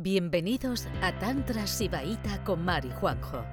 Bienvenidos 0.00 0.86
a 1.02 1.18
Tantra 1.18 1.66
Sibaíta 1.66 2.44
con 2.44 2.64
Mari 2.64 2.88
Juanjo, 3.00 3.44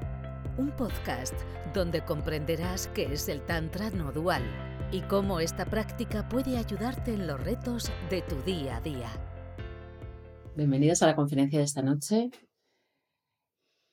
un 0.59 0.69
podcast 0.75 1.33
donde 1.73 2.05
comprenderás 2.05 2.85
qué 2.89 3.11
es 3.11 3.29
el 3.29 3.43
Tantra 3.47 3.89
no 3.89 4.11
dual 4.11 4.43
y 4.91 5.01
cómo 5.01 5.39
esta 5.39 5.65
práctica 5.65 6.29
puede 6.29 6.59
ayudarte 6.59 7.15
en 7.15 7.25
los 7.25 7.43
retos 7.43 7.91
de 8.11 8.21
tu 8.21 8.39
día 8.43 8.77
a 8.77 8.81
día. 8.81 9.09
Bienvenidos 10.55 11.01
a 11.01 11.07
la 11.07 11.15
conferencia 11.15 11.57
de 11.57 11.65
esta 11.65 11.81
noche. 11.81 12.29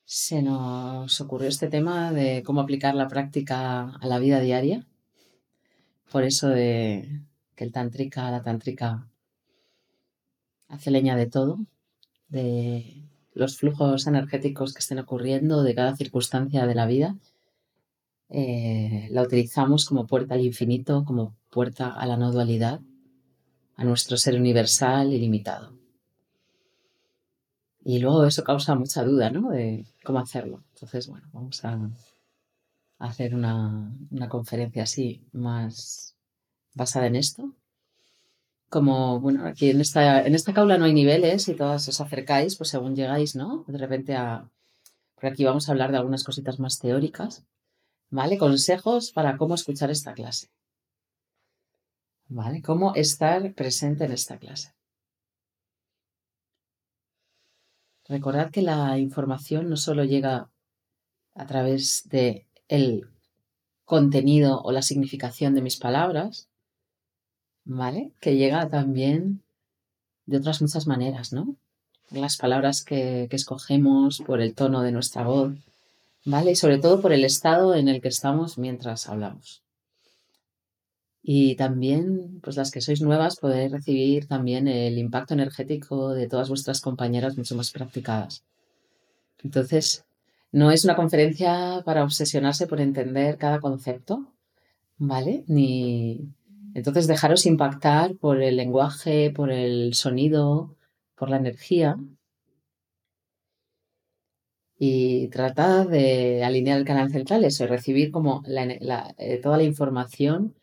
Se 0.05 0.43
nos 0.43 1.19
ocurrió 1.21 1.49
este 1.49 1.69
tema 1.69 2.11
de 2.11 2.43
cómo 2.43 2.61
aplicar 2.61 2.93
la 2.93 3.07
práctica 3.07 3.95
a 3.95 4.05
la 4.05 4.19
vida 4.19 4.39
diaria. 4.39 4.85
Por 6.11 6.23
eso 6.23 6.49
de 6.49 7.23
que 7.55 7.63
el 7.63 7.71
tantrika, 7.71 8.29
la 8.29 8.43
tantrika 8.43 9.09
hace 10.67 10.91
leña 10.91 11.15
de 11.15 11.25
todo, 11.25 11.57
de 12.33 13.05
los 13.33 13.57
flujos 13.57 14.07
energéticos 14.07 14.73
que 14.73 14.79
estén 14.79 14.99
ocurriendo 14.99 15.63
de 15.63 15.75
cada 15.75 15.95
circunstancia 15.95 16.65
de 16.65 16.75
la 16.75 16.87
vida. 16.87 17.15
Eh, 18.29 19.07
la 19.11 19.21
utilizamos 19.21 19.85
como 19.85 20.07
puerta 20.07 20.33
al 20.33 20.41
infinito, 20.41 21.05
como 21.05 21.35
puerta 21.51 21.93
a 21.93 22.05
la 22.07 22.17
no 22.17 22.31
dualidad, 22.31 22.81
a 23.75 23.83
nuestro 23.83 24.17
ser 24.17 24.35
universal 24.35 25.13
y 25.13 25.19
limitado. 25.19 25.77
Y 27.85 27.99
luego 27.99 28.25
eso 28.25 28.43
causa 28.43 28.73
mucha 28.75 29.03
duda, 29.03 29.29
¿no? 29.29 29.51
De 29.51 29.85
cómo 30.03 30.19
hacerlo. 30.19 30.63
Entonces, 30.73 31.07
bueno, 31.07 31.27
vamos 31.33 31.63
a 31.63 31.91
hacer 32.97 33.35
una, 33.35 33.93
una 34.09 34.29
conferencia 34.29 34.83
así 34.83 35.21
más 35.33 36.15
basada 36.73 37.07
en 37.07 37.15
esto 37.17 37.53
como, 38.73 39.19
bueno, 39.19 39.45
aquí 39.45 39.69
en 39.69 39.81
esta, 39.81 40.25
en 40.25 40.33
esta 40.33 40.51
caula 40.51 40.79
no 40.79 40.85
hay 40.85 40.93
niveles 40.93 41.47
y 41.47 41.53
todas 41.53 41.87
os 41.87 42.01
acercáis, 42.01 42.57
pues 42.57 42.71
según 42.71 42.95
llegáis, 42.95 43.35
¿no? 43.35 43.65
De 43.67 43.77
repente 43.77 44.15
a... 44.15 44.49
Por 45.13 45.27
aquí 45.27 45.45
vamos 45.45 45.69
a 45.69 45.73
hablar 45.73 45.91
de 45.91 45.97
algunas 45.97 46.23
cositas 46.23 46.59
más 46.59 46.79
teóricas, 46.79 47.45
¿vale? 48.09 48.39
Consejos 48.39 49.11
para 49.11 49.37
cómo 49.37 49.53
escuchar 49.53 49.91
esta 49.91 50.13
clase. 50.13 50.47
¿Vale? 52.29 52.63
Cómo 52.63 52.95
estar 52.95 53.53
presente 53.53 54.05
en 54.05 54.11
esta 54.11 54.39
clase. 54.39 54.73
Recordad 58.05 58.49
que 58.49 58.63
la 58.63 58.97
información 58.97 59.69
no 59.69 59.77
solo 59.77 60.03
llega 60.03 60.49
a 61.35 61.45
través 61.45 62.09
de 62.09 62.47
el 62.67 63.07
contenido 63.85 64.61
o 64.63 64.71
la 64.71 64.81
significación 64.81 65.53
de 65.53 65.61
mis 65.61 65.77
palabras, 65.77 66.49
¿vale? 67.65 68.11
Que 68.19 68.35
llega 68.35 68.69
también 68.69 69.41
de 70.25 70.37
otras 70.37 70.61
muchas 70.61 70.87
maneras, 70.87 71.33
¿no? 71.33 71.55
Las 72.09 72.37
palabras 72.37 72.83
que, 72.83 73.27
que, 73.29 73.35
escogemos, 73.35 74.21
por 74.25 74.41
el 74.41 74.53
tono 74.53 74.81
de 74.81 74.91
nuestra 74.91 75.23
voz, 75.23 75.53
¿vale? 76.25 76.51
Y 76.51 76.55
sobre 76.55 76.77
todo 76.77 77.01
por 77.01 77.13
el 77.13 77.25
estado 77.25 77.75
en 77.75 77.87
el 77.87 78.01
que 78.01 78.09
estamos 78.09 78.57
mientras 78.57 79.09
hablamos. 79.09 79.63
Y 81.25 81.55
también, 81.55 82.41
pues 82.41 82.57
las 82.57 82.69
que 82.69 82.81
sois 82.81 83.01
nuevas, 83.01 83.37
podéis 83.37 83.71
recibir 83.71 84.27
también 84.27 84.67
el 84.67 84.97
impacto 84.97 85.33
energético 85.33 86.09
de 86.09 86.27
todas 86.27 86.49
vuestras 86.49 86.81
compañeras 86.81 87.37
mucho 87.37 87.55
más 87.55 87.71
practicadas. 87.71 88.43
Entonces, 89.41 90.03
no 90.51 90.69
es 90.69 90.83
una 90.83 90.97
conferencia 90.97 91.81
para 91.85 92.03
obsesionarse 92.03 92.67
por 92.67 92.81
entender 92.81 93.37
cada 93.37 93.61
concepto, 93.61 94.27
¿vale? 94.97 95.45
Ni, 95.47 96.27
entonces, 96.73 97.07
dejaros 97.07 97.45
impactar 97.45 98.15
por 98.15 98.41
el 98.41 98.57
lenguaje, 98.57 99.31
por 99.31 99.51
el 99.51 99.93
sonido, 99.93 100.75
por 101.15 101.29
la 101.29 101.37
energía. 101.37 101.97
Y 104.77 105.27
tratad 105.29 105.87
de 105.87 106.43
alinear 106.43 106.77
el 106.79 106.85
canal 106.85 107.11
central, 107.11 107.43
eso, 107.45 107.67
recibir 107.67 108.11
como 108.11 108.43
eh, 108.47 109.39
toda 109.41 109.57
la 109.57 109.63
información 109.63 110.55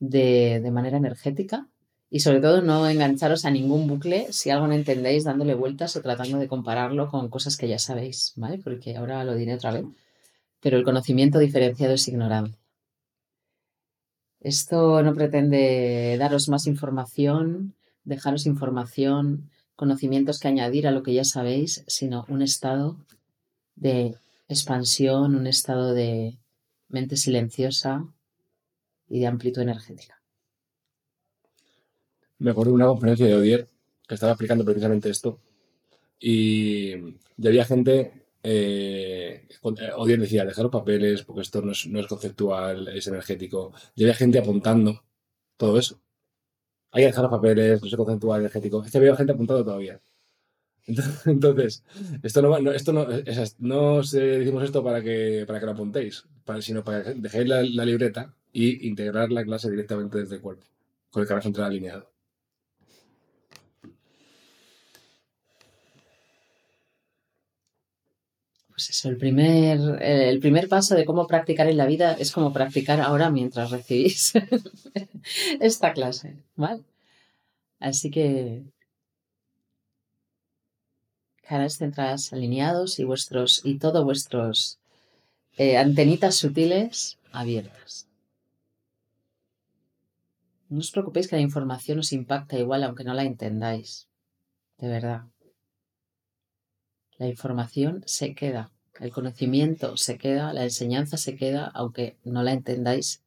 de, 0.00 0.70
manera 0.72 0.98
energética 0.98 1.68
y 2.10 2.20
sobre 2.20 2.40
todo 2.40 2.60
no 2.62 2.88
engancharos 2.88 3.44
a 3.44 3.50
ningún 3.50 3.86
bucle 3.88 4.32
si 4.32 4.50
algo 4.50 4.66
no 4.66 4.74
entendéis 4.74 5.24
dándole 5.24 5.54
vueltas 5.54 5.96
o 5.96 6.02
tratando 6.02 6.38
de 6.38 6.48
compararlo 6.48 7.08
con 7.08 7.28
cosas 7.30 7.56
que 7.56 7.68
ya 7.68 7.78
sabéis, 7.78 8.32
¿vale? 8.36 8.58
Porque 8.58 8.96
ahora 8.96 9.24
lo 9.24 9.34
diré 9.34 9.54
otra 9.54 9.72
vez. 9.72 9.84
Pero 10.60 10.76
el 10.78 10.84
conocimiento 10.84 11.38
diferenciado 11.38 11.94
es 11.94 12.08
ignorancia. 12.08 12.61
Esto 14.42 15.02
no 15.04 15.14
pretende 15.14 16.16
daros 16.18 16.48
más 16.48 16.66
información, 16.66 17.74
dejaros 18.02 18.44
información, 18.46 19.50
conocimientos 19.76 20.40
que 20.40 20.48
añadir 20.48 20.88
a 20.88 20.90
lo 20.90 21.04
que 21.04 21.14
ya 21.14 21.24
sabéis, 21.24 21.84
sino 21.86 22.26
un 22.28 22.42
estado 22.42 22.96
de 23.76 24.16
expansión, 24.48 25.36
un 25.36 25.46
estado 25.46 25.94
de 25.94 26.38
mente 26.88 27.16
silenciosa 27.16 28.04
y 29.08 29.20
de 29.20 29.28
amplitud 29.28 29.62
energética. 29.62 30.20
Me 32.38 32.50
acuerdo 32.50 32.72
de 32.72 32.76
una 32.76 32.86
conferencia 32.86 33.26
de 33.26 33.36
Odier 33.36 33.68
que 34.08 34.14
estaba 34.16 34.32
explicando 34.32 34.64
precisamente 34.64 35.08
esto 35.08 35.38
y 36.18 37.12
ya 37.36 37.48
había 37.48 37.64
gente 37.64 38.21
eh, 38.42 39.46
eh 39.48 40.16
decía, 40.18 40.44
dejar 40.44 40.70
papeles, 40.70 41.22
porque 41.22 41.42
esto 41.42 41.62
no 41.62 41.72
es, 41.72 41.86
no 41.86 42.00
es, 42.00 42.06
conceptual, 42.06 42.88
es 42.88 43.06
energético. 43.06 43.72
Y 43.94 44.04
había 44.04 44.14
gente 44.14 44.38
apuntando 44.38 45.04
todo 45.56 45.78
eso. 45.78 46.00
Hay 46.92 47.02
que 47.02 47.06
dejar 47.08 47.22
los 47.24 47.32
papeles, 47.32 47.80
no 47.82 47.88
es 47.88 47.96
conceptual, 47.96 48.40
energético. 48.40 48.84
Es 48.84 48.92
que 48.92 48.98
había 48.98 49.16
gente 49.16 49.32
apuntando 49.32 49.64
todavía. 49.64 50.00
Entonces, 51.26 51.84
esto 52.22 52.42
no, 52.42 52.58
no 52.58 52.72
esto 52.72 52.92
no, 52.92 53.06
no 53.58 54.02
decimos 54.02 54.64
esto 54.64 54.82
para 54.82 55.02
que, 55.02 55.44
para 55.46 55.60
que 55.60 55.66
lo 55.66 55.72
apuntéis, 55.72 56.24
sino 56.60 56.82
para 56.84 57.04
que 57.04 57.14
dejéis 57.14 57.48
la, 57.48 57.62
libreta 57.84 58.34
y 58.52 58.88
integrar 58.88 59.30
la 59.30 59.44
clase 59.44 59.70
directamente 59.70 60.18
desde 60.18 60.36
el 60.36 60.40
cuerpo, 60.40 60.66
con 61.10 61.22
el 61.22 61.42
central 61.42 61.68
alineado. 61.68 62.11
Pues 68.82 68.98
eso, 68.98 69.10
el 69.10 69.16
primer, 69.16 69.78
el 70.02 70.40
primer 70.40 70.68
paso 70.68 70.96
de 70.96 71.04
cómo 71.04 71.28
practicar 71.28 71.68
en 71.68 71.76
la 71.76 71.86
vida 71.86 72.14
es 72.14 72.32
como 72.32 72.52
practicar 72.52 73.00
ahora 73.00 73.30
mientras 73.30 73.70
recibís 73.70 74.32
esta 75.60 75.92
clase, 75.92 76.36
¿vale? 76.56 76.82
Así 77.78 78.10
que 78.10 78.64
canales 81.42 81.76
centrales 81.76 82.32
alineados 82.32 82.98
y 82.98 83.04
vuestros 83.04 83.60
y 83.62 83.78
todos 83.78 84.02
vuestros 84.04 84.80
eh, 85.58 85.76
antenitas 85.76 86.34
sutiles 86.34 87.18
abiertas. 87.30 88.08
No 90.70 90.80
os 90.80 90.90
preocupéis 90.90 91.28
que 91.28 91.36
la 91.36 91.42
información 91.42 92.00
os 92.00 92.12
impacta 92.12 92.58
igual 92.58 92.82
aunque 92.82 93.04
no 93.04 93.14
la 93.14 93.22
entendáis. 93.22 94.08
De 94.78 94.88
verdad. 94.88 95.31
La 97.22 97.28
información 97.28 98.02
se 98.04 98.34
queda, 98.34 98.72
el 98.98 99.12
conocimiento 99.12 99.96
se 99.96 100.18
queda, 100.18 100.52
la 100.52 100.64
enseñanza 100.64 101.16
se 101.16 101.36
queda, 101.36 101.70
aunque 101.72 102.16
no 102.24 102.42
la 102.42 102.52
entendáis 102.52 103.22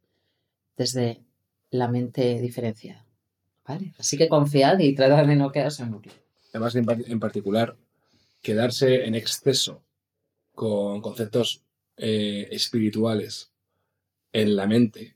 desde 0.76 1.22
la 1.70 1.88
mente 1.88 2.42
diferenciada. 2.42 3.06
¿Vale? 3.66 3.94
Así 3.98 4.18
que 4.18 4.28
confiad 4.28 4.80
y 4.80 4.94
tratad 4.96 5.26
de 5.26 5.38
no 5.38 5.50
quedarse 5.50 5.84
en 5.84 5.92
bucle. 5.92 6.12
Además, 6.52 6.76
en 6.76 7.20
particular, 7.22 7.78
quedarse 8.42 9.06
en 9.06 9.16
exceso 9.16 9.82
con 10.54 11.00
conceptos 11.00 11.64
eh, 11.96 12.50
espirituales 12.52 13.54
en 14.34 14.58
la 14.58 14.68
mente 14.68 15.16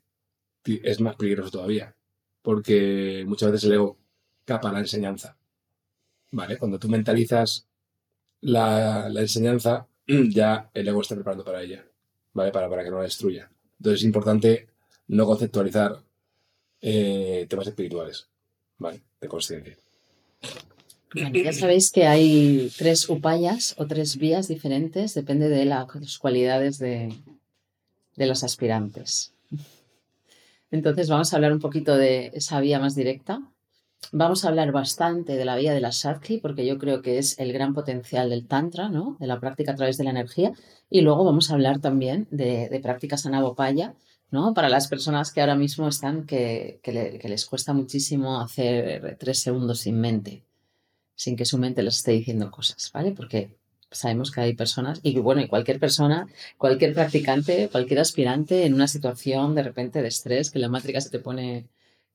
es 0.64 1.02
más 1.02 1.18
peligroso 1.18 1.52
todavía, 1.52 1.94
porque 2.42 3.26
muchas 3.28 3.52
veces 3.52 3.66
el 3.68 3.74
ego 3.74 3.98
capa 4.46 4.72
la 4.72 4.80
enseñanza. 4.80 5.36
¿Vale? 6.32 6.58
Cuando 6.58 6.80
tú 6.80 6.88
mentalizas 6.88 7.69
la, 8.42 9.10
enseñanza, 9.16 9.88
ya 10.08 10.70
el 10.74 10.88
ego 10.88 11.02
está 11.02 11.16
preparando 11.16 11.44
para 11.44 11.62
ella, 11.62 11.86
¿vale? 12.34 12.52
Para, 12.52 12.70
para 12.70 12.84
que 12.84 12.90
no 12.90 12.98
la 12.98 13.04
destruya. 13.04 13.50
Entonces 13.78 14.02
es 14.02 14.06
importante 14.06 14.68
no 15.08 15.26
conceptualizar 15.26 16.02
eh, 16.82 17.46
temas 17.50 17.68
espirituales, 17.68 18.28
¿vale? 18.78 19.02
De 19.20 19.28
conciencia. 19.28 19.78
ya 21.14 21.54
sabéis 21.54 21.92
que 21.92 22.06
hay 22.06 22.72
tres 22.78 23.10
upayas 23.10 23.76
o 23.78 23.88
tres 23.88 24.18
vías 24.18 24.48
diferentes, 24.48 25.14
depende 25.14 25.50
de 25.50 25.66
las 25.66 26.18
cualidades 26.20 26.78
de, 26.78 27.14
de 28.16 28.26
los 28.28 28.44
aspirantes. 28.44 29.34
Entonces 30.72 31.10
vamos 31.10 31.34
a 31.34 31.36
hablar 31.36 31.52
un 31.52 31.60
poquito 31.60 31.96
de 31.96 32.28
esa 32.34 32.60
vía 32.60 32.80
más 32.80 32.96
directa, 32.96 33.42
Vamos 34.12 34.44
a 34.44 34.48
hablar 34.48 34.72
bastante 34.72 35.36
de 35.36 35.46
la 35.46 35.56
vía 35.56 35.74
de 35.74 35.82
la 35.82 35.92
Shakti, 35.92 36.40
porque 36.40 36.66
yo 36.66 36.80
creo 36.80 37.02
que 37.02 37.20
es 37.20 37.38
el 37.38 37.54
gran 37.54 37.74
potencial 37.74 38.30
del 38.30 38.48
Tantra, 38.48 38.90
¿no? 38.90 39.18
de 39.20 39.28
la 39.28 39.40
práctica 39.40 39.74
a 39.74 39.76
través 39.76 39.98
de 39.98 40.04
la 40.04 40.10
energía. 40.10 40.52
Y 40.90 41.02
luego 41.02 41.24
vamos 41.24 41.52
a 41.52 41.54
hablar 41.54 41.80
también 41.80 42.28
de, 42.32 42.70
de 42.70 42.80
prácticas 42.80 43.28
anavopaya, 43.28 43.94
¿no? 44.32 44.54
para 44.54 44.70
las 44.70 44.88
personas 44.88 45.32
que 45.32 45.42
ahora 45.42 45.56
mismo 45.56 45.88
están, 45.88 46.26
que, 46.26 46.80
que, 46.84 47.20
les 47.30 47.46
cuesta 47.46 47.74
muchísimo 47.74 48.40
hacer 48.42 49.18
tres 49.20 49.40
segundos 49.40 49.80
sin 49.80 50.00
mente. 50.00 50.44
sin 51.16 51.36
que 51.36 51.46
su 51.46 51.58
mente 51.58 51.84
les 51.84 51.98
esté 51.98 52.12
diciendo 52.12 52.50
cosas, 52.50 52.92
¿vale? 52.94 53.12
Porque 53.12 53.58
sabemos 53.92 54.32
que 54.32 54.42
hay 54.42 54.54
personas, 54.56 55.00
y 55.04 55.18
bueno, 55.20 55.42
y 55.42 55.48
cualquier 55.48 55.80
persona, 55.80 56.28
cualquier 56.58 56.94
practicante, 56.94 57.70
cualquier 57.70 58.00
aspirante 58.00 58.66
en 58.66 58.74
una 58.74 58.88
situación 58.88 59.56
de 59.56 59.64
repente 59.64 60.02
de 60.02 60.08
estrés, 60.08 60.52
que 60.52 60.60
la 60.60 60.70
mátrica 60.70 61.02
se 61.02 61.10
te 61.10 61.20
pone 61.20 61.68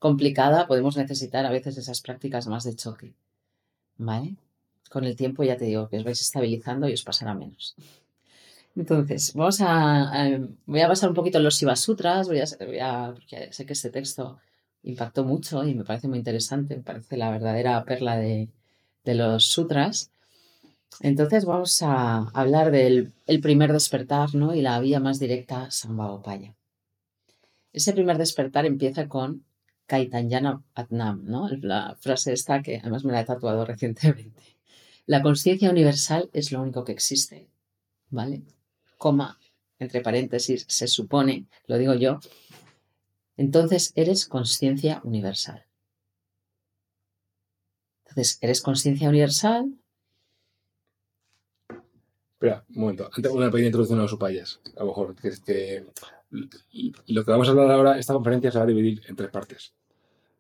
complicada, 0.05 0.67
podemos 0.67 0.99
necesitar 0.99 1.47
a 1.47 1.51
veces 1.51 1.79
esas 1.79 2.03
prácticas 2.03 2.47
más 2.47 2.65
de 2.65 2.77
choque. 2.77 3.15
¿Vale? 3.97 4.37
Con 4.91 5.05
el 5.05 5.17
tiempo 5.17 5.45
ya 5.45 5.56
te 5.56 5.65
digo 5.65 5.89
que 5.89 5.97
os 5.97 6.05
vais 6.05 6.21
estabilizando 6.21 6.87
y 6.87 6.93
os 6.93 7.03
pasará 7.03 7.33
menos. 7.33 7.75
Entonces, 8.77 9.33
vamos 9.33 9.62
a, 9.62 10.12
voy 10.67 10.83
a 10.83 10.89
pasar 10.89 11.09
un 11.09 11.15
poquito 11.15 11.39
en 11.39 11.45
los 11.45 11.59
Shiva 11.59 11.75
Sutras, 11.75 12.29
voy 12.29 12.41
a, 12.81 13.15
porque 13.15 13.51
sé 13.51 13.65
que 13.65 13.73
este 13.73 13.89
texto 13.89 14.39
impactó 14.83 15.25
mucho 15.25 15.65
y 15.65 15.75
me 15.75 15.85
parece 15.85 16.07
muy 16.07 16.19
interesante, 16.19 16.77
me 16.77 16.83
parece 16.83 17.17
la 17.17 17.31
verdadera 17.31 17.83
perla 17.87 18.19
de, 18.19 18.50
de 19.05 19.15
los 19.15 19.47
sutras. 19.47 20.11
Entonces 21.00 21.47
vamos 21.47 21.81
a 21.81 22.29
hablar 22.35 22.71
del 22.73 23.15
el 23.27 23.41
primer 23.41 23.73
despertar 23.73 24.35
¿no? 24.35 24.55
y 24.55 24.61
la 24.61 24.79
vía 24.81 25.00
más 25.00 25.19
directa 25.19 25.71
Sambhavopaya. 25.71 26.55
Ese 27.73 27.95
primer 27.95 28.19
despertar 28.19 28.67
empieza 28.67 29.09
con 29.09 29.45
Kaitanyana 29.87 30.63
Atnam, 30.75 31.25
¿no? 31.25 31.49
la 31.61 31.97
frase 32.01 32.33
esta 32.33 32.63
que 32.63 32.79
además 32.79 33.05
me 33.05 33.13
la 33.13 33.21
he 33.21 33.25
tatuado 33.25 33.65
recientemente. 33.73 34.43
La 35.07 35.23
conciencia 35.23 35.71
universal 35.71 36.31
es 36.33 36.51
lo 36.53 36.63
único 36.63 36.85
que 36.85 36.93
existe, 36.93 37.49
¿vale? 38.11 38.43
Coma, 38.97 39.39
entre 39.79 40.01
paréntesis, 40.01 40.65
se 40.69 40.89
supone, 40.89 41.47
lo 41.67 41.77
digo 41.77 41.95
yo. 41.95 42.21
Entonces 43.37 43.93
eres 43.97 44.27
conciencia 44.27 45.01
universal. 45.05 45.67
Entonces, 48.05 48.39
eres 48.41 48.61
conciencia 48.63 49.09
universal, 49.09 49.75
Espera, 52.45 52.65
un 52.75 52.81
momento. 52.81 53.11
Antes, 53.17 53.33
una 53.33 53.51
pequeña 53.51 53.67
introducción 53.67 54.01
a 54.01 54.03
los 54.03 54.13
upayas. 54.13 54.61
A 54.77 54.81
lo 54.81 54.87
mejor, 54.87 55.15
que, 55.17 55.87
lo 57.07 57.25
que 57.25 57.31
vamos 57.31 57.49
a 57.49 57.51
hablar 57.53 57.71
ahora, 57.71 57.99
esta 57.99 58.15
conferencia 58.15 58.51
se 58.51 58.59
va 58.59 58.65
a 58.65 58.67
dividir 58.69 59.03
en 59.09 59.17
tres 59.17 59.31
partes. 59.31 59.73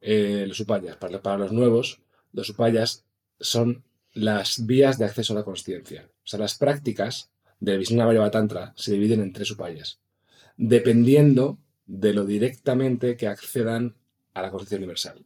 Eh, 0.00 0.44
los 0.46 0.60
upayas, 0.60 0.96
para, 0.96 1.38
los 1.38 1.52
nuevos, 1.52 2.00
los 2.32 2.50
upayas 2.50 3.04
son 3.40 3.84
las 4.12 4.66
vías 4.66 4.98
de 4.98 5.06
acceso 5.06 5.32
a 5.32 5.36
la 5.36 5.44
consciencia. 5.44 6.08
O 6.24 6.26
sea, 6.26 6.40
las 6.40 6.56
prácticas 6.56 7.30
de 7.60 7.76
Vishnu 7.78 8.30
Tantra 8.30 8.72
se 8.76 8.92
dividen 8.92 9.20
en 9.20 9.32
tres 9.32 9.50
upayas, 9.50 9.98
dependiendo 10.56 11.58
de 11.86 12.12
lo 12.12 12.24
directamente 12.24 13.16
que 13.16 13.28
accedan 13.28 13.94
a 14.34 14.42
la 14.42 14.50
conciencia 14.50 14.78
universal. 14.78 15.16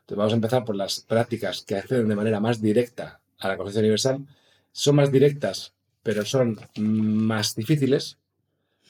Entonces 0.00 0.16
vamos 0.16 0.32
a 0.32 0.36
empezar 0.36 0.64
por 0.64 0.76
las 0.76 1.00
prácticas 1.00 1.62
que 1.62 1.76
acceden 1.76 2.08
de 2.08 2.16
manera 2.16 2.40
más 2.40 2.60
directa 2.60 3.20
a 3.38 3.48
la 3.48 3.56
conciencia 3.56 3.80
universal. 3.80 4.26
Son 4.72 4.96
más 4.96 5.10
directas 5.10 5.74
pero 6.08 6.24
son 6.24 6.58
más 6.78 7.54
difíciles. 7.54 8.17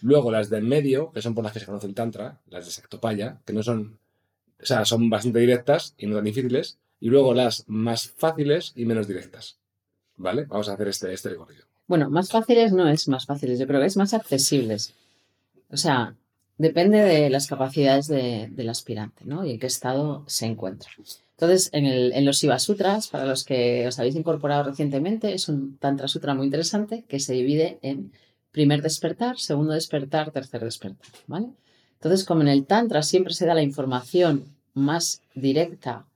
Luego 0.02 0.30
las 0.30 0.50
del 0.50 0.64
medio, 0.64 1.12
que 1.12 1.22
son 1.22 1.34
por 1.34 1.44
las 1.44 1.52
que 1.52 1.60
se 1.60 1.66
conoce 1.66 1.86
el 1.86 1.94
Tantra, 1.94 2.40
las 2.48 2.64
de 2.64 2.70
Sectopaya, 2.70 3.40
que 3.44 3.52
no 3.52 3.62
son, 3.62 3.98
o 4.60 4.66
sea, 4.66 4.84
son 4.84 5.10
bastante 5.10 5.40
directas 5.40 5.94
y 5.98 6.06
no 6.06 6.16
tan 6.16 6.24
difíciles. 6.24 6.78
Y 7.00 7.08
luego 7.08 7.34
las 7.34 7.64
más 7.68 8.08
fáciles 8.08 8.72
y 8.74 8.84
menos 8.84 9.06
directas. 9.06 9.58
¿Vale? 10.16 10.44
Vamos 10.46 10.68
a 10.68 10.74
hacer 10.74 10.88
este, 10.88 11.12
este 11.12 11.28
recorrido. 11.28 11.64
Bueno, 11.86 12.10
más 12.10 12.30
fáciles 12.30 12.72
no 12.72 12.88
es 12.88 13.08
más 13.08 13.24
fáciles, 13.24 13.58
yo 13.58 13.66
creo 13.66 13.80
que 13.80 13.86
es 13.86 13.96
más 13.96 14.12
accesibles. 14.14 14.94
O 15.70 15.76
sea, 15.76 16.14
depende 16.58 16.98
de 16.98 17.30
las 17.30 17.46
capacidades 17.46 18.08
del 18.08 18.68
aspirante, 18.68 19.24
¿no? 19.24 19.44
Y 19.46 19.52
en 19.52 19.58
qué 19.58 19.66
estado 19.68 20.24
se 20.26 20.46
encuentra. 20.46 20.90
Entonces, 21.30 21.70
en 21.72 22.24
los 22.24 22.38
Shiva 22.38 22.58
Sutras, 22.58 23.08
para 23.08 23.24
los 23.24 23.44
que 23.44 23.86
os 23.86 23.98
habéis 23.98 24.16
incorporado 24.16 24.64
recientemente, 24.64 25.32
es 25.32 25.48
un 25.48 25.78
Tantra 25.78 26.08
Sutra 26.08 26.34
muy 26.34 26.46
interesante 26.46 27.04
que 27.08 27.20
se 27.20 27.32
divide 27.32 27.78
en 27.82 28.12
primer 28.50 28.82
despertar, 28.82 29.38
segundo 29.38 29.72
despertar, 29.72 30.30
tercer 30.30 30.64
despertar, 30.64 31.06
¿vale? 31.26 31.48
Entonces, 31.94 32.24
como 32.24 32.42
en 32.42 32.48
el 32.48 32.66
Tantra 32.66 33.02
siempre 33.02 33.34
se 33.34 33.46
da 33.46 33.54
la 33.54 33.62
información 33.62 34.44
más 34.74 35.22
directa 35.34 36.06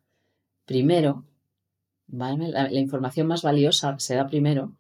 primero, 0.64 1.25
¿vale? 2.06 2.49
La, 2.49 2.73
información 2.73 3.26
más 3.26 3.43
valiosa 3.43 3.99
se 3.99 4.14
da 4.14 4.26
primero, 4.26 4.73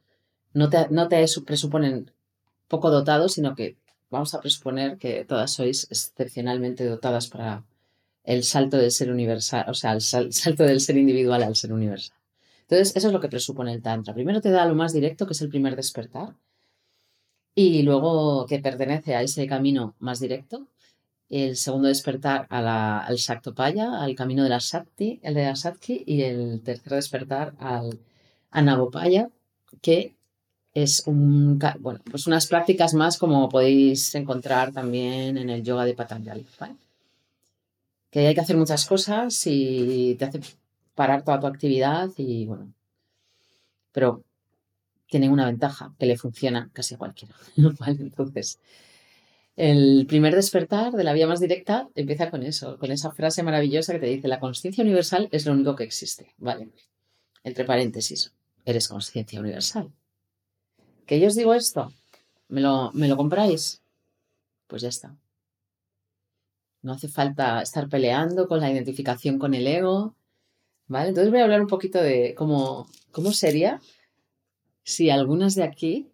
no 0.54 0.70
te, 0.70 0.88
no 0.90 1.08
te 1.08 1.24
presuponen 1.44 2.10
poco 2.68 2.90
dotados, 2.90 3.32
sino 3.34 3.54
que 3.54 3.76
vamos 4.10 4.34
a 4.34 4.40
presuponer 4.40 4.98
que 4.98 5.24
todas 5.24 5.50
sois 5.52 5.88
excepcionalmente 5.90 6.84
dotadas 6.84 7.28
para 7.28 7.64
el 8.24 8.44
salto 8.44 8.76
del 8.76 8.90
ser 8.90 9.10
universal, 9.10 9.64
o 9.68 9.74
sea, 9.74 9.92
el 9.92 10.00
salto 10.00 10.64
del 10.64 10.80
ser 10.80 10.96
individual 10.96 11.42
al 11.42 11.56
ser 11.56 11.72
universal. 11.72 12.16
Entonces, 12.62 12.96
eso 12.96 13.08
es 13.08 13.12
lo 13.12 13.20
que 13.20 13.28
presupone 13.28 13.72
el 13.72 13.82
Tantra. 13.82 14.14
Primero 14.14 14.40
te 14.40 14.50
da 14.50 14.64
lo 14.64 14.74
más 14.74 14.92
directo, 14.92 15.26
que 15.26 15.32
es 15.32 15.42
el 15.42 15.48
primer 15.48 15.76
despertar, 15.76 16.34
y 17.54 17.82
luego 17.82 18.46
que 18.46 18.58
pertenece 18.60 19.14
a 19.14 19.22
ese 19.22 19.46
camino 19.46 19.94
más 19.98 20.20
directo. 20.20 20.66
El 21.28 21.56
segundo 21.56 21.88
despertar 21.88 22.46
a 22.50 23.00
al 23.00 23.16
Shaktopaya, 23.16 24.02
al 24.02 24.14
camino 24.14 24.42
de 24.44 24.50
la 24.50 24.58
Shakti, 24.58 25.20
el 25.22 25.34
de 25.34 25.44
la 25.44 25.54
Shakti, 25.54 26.04
y 26.06 26.22
el 26.22 26.62
tercer 26.62 26.94
despertar 26.94 27.54
al 27.58 27.98
Anavopaya, 28.50 29.30
que 29.80 30.14
es 30.74 31.02
un, 31.06 31.58
bueno, 31.80 32.00
pues 32.10 32.26
unas 32.26 32.46
prácticas 32.46 32.94
más 32.94 33.18
como 33.18 33.48
podéis 33.48 34.14
encontrar 34.14 34.72
también 34.72 35.38
en 35.38 35.50
el 35.50 35.62
yoga 35.62 35.84
de 35.84 35.94
Patanjali. 35.94 36.46
que 38.10 38.26
hay 38.26 38.34
que 38.34 38.40
hacer 38.40 38.56
muchas 38.56 38.86
cosas 38.86 39.46
y 39.46 40.16
te 40.18 40.24
hace 40.26 40.40
parar 40.94 41.24
toda 41.24 41.40
tu 41.40 41.46
actividad 41.46 42.10
y 42.16 42.46
bueno, 42.46 42.72
pero 43.92 44.22
tiene 45.12 45.28
una 45.28 45.44
ventaja 45.44 45.94
que 45.98 46.06
le 46.06 46.16
funciona 46.16 46.70
casi 46.72 46.94
a 46.94 46.98
cualquiera. 46.98 47.34
Entonces, 47.86 48.58
el 49.56 50.06
primer 50.08 50.34
despertar 50.34 50.94
de 50.94 51.04
la 51.04 51.12
vía 51.12 51.26
más 51.26 51.38
directa 51.38 51.90
empieza 51.94 52.30
con 52.30 52.42
eso, 52.42 52.78
con 52.78 52.90
esa 52.90 53.10
frase 53.10 53.42
maravillosa 53.42 53.92
que 53.92 53.98
te 53.98 54.06
dice, 54.06 54.26
la 54.26 54.40
conciencia 54.40 54.82
universal 54.82 55.28
es 55.30 55.44
lo 55.44 55.52
único 55.52 55.76
que 55.76 55.84
existe. 55.84 56.32
Vale, 56.38 56.70
entre 57.44 57.66
paréntesis, 57.66 58.32
eres 58.64 58.88
conciencia 58.88 59.38
universal. 59.38 59.92
¿Que 61.04 61.20
yo 61.20 61.26
os 61.26 61.34
digo 61.34 61.52
esto? 61.52 61.92
¿Me 62.48 62.62
lo, 62.62 62.90
¿Me 62.94 63.06
lo 63.06 63.18
compráis? 63.18 63.82
Pues 64.66 64.80
ya 64.80 64.88
está. 64.88 65.14
No 66.80 66.94
hace 66.94 67.08
falta 67.08 67.60
estar 67.60 67.90
peleando 67.90 68.48
con 68.48 68.60
la 68.60 68.70
identificación 68.70 69.38
con 69.38 69.52
el 69.52 69.66
ego. 69.66 70.14
¿Vale? 70.86 71.10
Entonces 71.10 71.30
voy 71.30 71.40
a 71.40 71.44
hablar 71.44 71.60
un 71.60 71.68
poquito 71.68 72.02
de 72.02 72.34
cómo, 72.34 72.88
cómo 73.10 73.32
sería 73.32 73.78
si 74.84 75.10
algunas 75.10 75.54
de 75.54 75.64
aquí, 75.64 76.10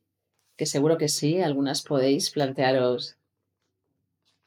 que 0.56 0.66
seguro 0.66 0.98
que 0.98 1.08
sí, 1.08 1.40
algunas 1.40 1.82
podéis 1.82 2.30
plantearos 2.30 3.16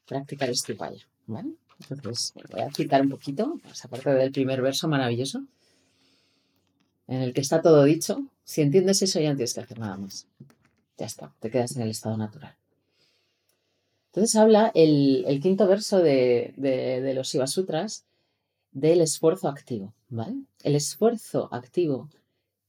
practicar 0.06 0.50
este 0.50 0.76
paya. 0.76 1.06
¿Vale? 1.28 1.54
Entonces 1.90 2.34
voy 2.52 2.62
a 2.62 2.72
citar 2.72 3.02
un 3.02 3.10
poquito, 3.10 3.60
esa 3.72 3.88
parte 3.88 4.10
del 4.12 4.32
primer 4.32 4.62
verso 4.62 4.88
maravilloso, 4.88 5.44
en 7.08 7.22
el 7.22 7.34
que 7.34 7.42
está 7.42 7.62
todo 7.62 7.84
dicho. 7.84 8.24
Si 8.44 8.62
entiendes 8.62 9.02
eso, 9.02 9.20
ya 9.20 9.30
no 9.30 9.36
tienes 9.36 9.54
que 9.54 9.62
hacer 9.62 9.80
nada 9.80 9.98
más. 9.98 10.28
Ya 10.98 11.06
está, 11.06 11.34
te 11.40 11.50
quedas 11.50 11.76
en 11.76 11.84
el 11.84 11.90
estado 11.90 12.18
natural. 12.18 12.56
Entonces 14.08 14.36
habla 14.36 14.72
el, 14.76 15.40
quinto 15.42 15.68
verso 15.68 16.00
de, 16.00 16.54
los 17.16 17.30
Shiva 17.30 17.48
Sutras 17.48 18.06
del 18.72 19.02
esfuerzo 19.02 19.48
activo, 19.48 19.94
¿vale? 20.10 20.36
El 20.64 20.76
esfuerzo 20.76 21.48
activo 21.52 22.10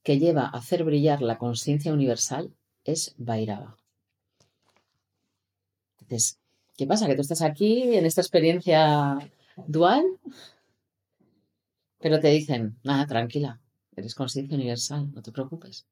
que 0.02 0.18
lleva 0.18 0.42
a 0.46 0.58
hacer 0.58 0.84
brillar 0.84 1.22
la 1.22 1.38
conciencia 1.38 1.92
universal 1.92 2.54
es 2.84 3.14
Vairava. 3.18 3.76
Entonces, 6.00 6.38
¿qué 6.76 6.86
pasa? 6.86 7.06
Que 7.06 7.14
tú 7.14 7.22
estás 7.22 7.42
aquí 7.42 7.94
en 7.96 8.04
esta 8.04 8.20
experiencia 8.20 9.18
dual, 9.66 10.04
pero 11.98 12.18
te 12.20 12.28
dicen, 12.28 12.76
nada, 12.82 13.06
tranquila, 13.06 13.60
eres 13.96 14.14
conciencia 14.14 14.56
universal, 14.56 15.12
no 15.12 15.22
te 15.22 15.32
preocupes. 15.32 15.86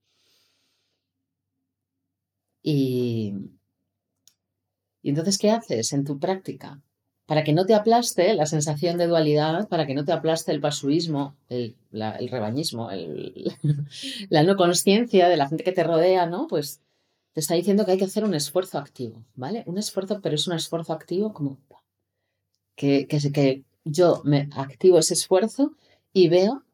Y, 2.62 3.32
y 5.02 5.08
entonces, 5.08 5.38
¿qué 5.38 5.50
haces 5.50 5.92
en 5.92 6.04
tu 6.04 6.18
práctica? 6.18 6.82
Para 7.30 7.44
que 7.44 7.52
no 7.52 7.64
te 7.64 7.76
aplaste 7.76 8.34
la 8.34 8.44
sensación 8.44 8.98
de 8.98 9.06
dualidad, 9.06 9.68
para 9.68 9.86
que 9.86 9.94
no 9.94 10.04
te 10.04 10.10
aplaste 10.10 10.50
el 10.50 10.60
pasuismo, 10.60 11.36
el, 11.48 11.76
rebañismo, 11.92 12.90
la 14.30 14.42
no 14.42 14.56
conciencia 14.56 15.28
de 15.28 15.36
la 15.36 15.48
gente 15.48 15.62
que 15.62 15.70
te 15.70 15.84
rodea, 15.84 16.26
¿no? 16.26 16.48
Pues 16.48 16.80
te 17.32 17.38
está 17.38 17.54
diciendo 17.54 17.84
que 17.84 17.92
hay 17.92 17.98
que 17.98 18.06
hacer 18.06 18.24
un 18.24 18.34
esfuerzo 18.34 18.78
activo, 18.78 19.24
¿vale? 19.36 19.62
Un 19.66 19.78
esfuerzo, 19.78 20.18
pero 20.20 20.34
es 20.34 20.48
un 20.48 20.54
esfuerzo 20.54 20.92
activo 20.92 21.32
como 21.32 21.58
que, 22.74 23.06
que, 23.06 23.18
que 23.30 23.62
yo 23.84 24.22
me 24.24 24.48
activo 24.56 24.98
ese 24.98 25.14
esfuerzo 25.14 25.76
y 26.12 26.28
veo 26.28 26.64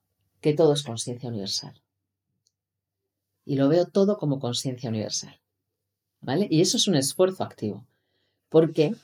que 0.41 0.55
todo 0.55 0.73
es 0.73 0.85
conciencia 0.85 1.29
universal. 1.29 1.83
Y 3.45 3.57
lo 3.57 3.69
veo 3.69 3.85
todo 3.85 4.17
como 4.17 4.41
conciencia 4.41 4.89
universal. 4.89 5.39
¿Vale? 6.23 6.49
Y 6.51 6.63
eso 6.63 6.79
es 6.79 6.89
un 6.89 6.95
esfuerzo 6.95 7.45
activo 7.45 7.85
porque 8.49 8.95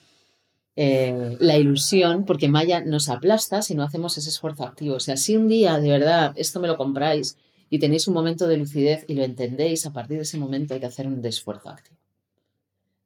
eh, 0.75 1.37
la 1.38 1.59
ilusión, 1.59 2.25
porque 2.25 2.49
Maya 2.49 2.81
nos 2.81 3.09
aplasta 3.09 3.62
si 3.62 3.75
no 3.75 3.83
hacemos 3.83 4.17
ese 4.17 4.31
esfuerzo 4.31 4.64
activo. 4.64 4.97
O 4.97 5.00
sea, 5.00 5.17
si 5.17 5.37
un 5.37 5.49
día 5.49 5.79
de 5.79 5.91
verdad 5.91 6.33
esto 6.37 6.61
me 6.61 6.69
lo 6.69 6.76
compráis 6.76 7.37
y 7.69 7.79
tenéis 7.79 8.09
un 8.09 8.14
momento 8.14 8.49
de 8.49 8.57
lucidez 8.57 9.05
y 9.09 9.14
lo 9.14 9.25
entendéis, 9.25 9.87
a 9.87 9.93
partir 9.93 10.17
de 10.17 10.23
ese 10.23 10.38
momento 10.38 10.75
hay 10.75 10.81
que 10.81 10.87
hacer 10.87 11.07
un 11.07 11.25
esfuerzo 11.25 11.69
activo. 11.69 11.97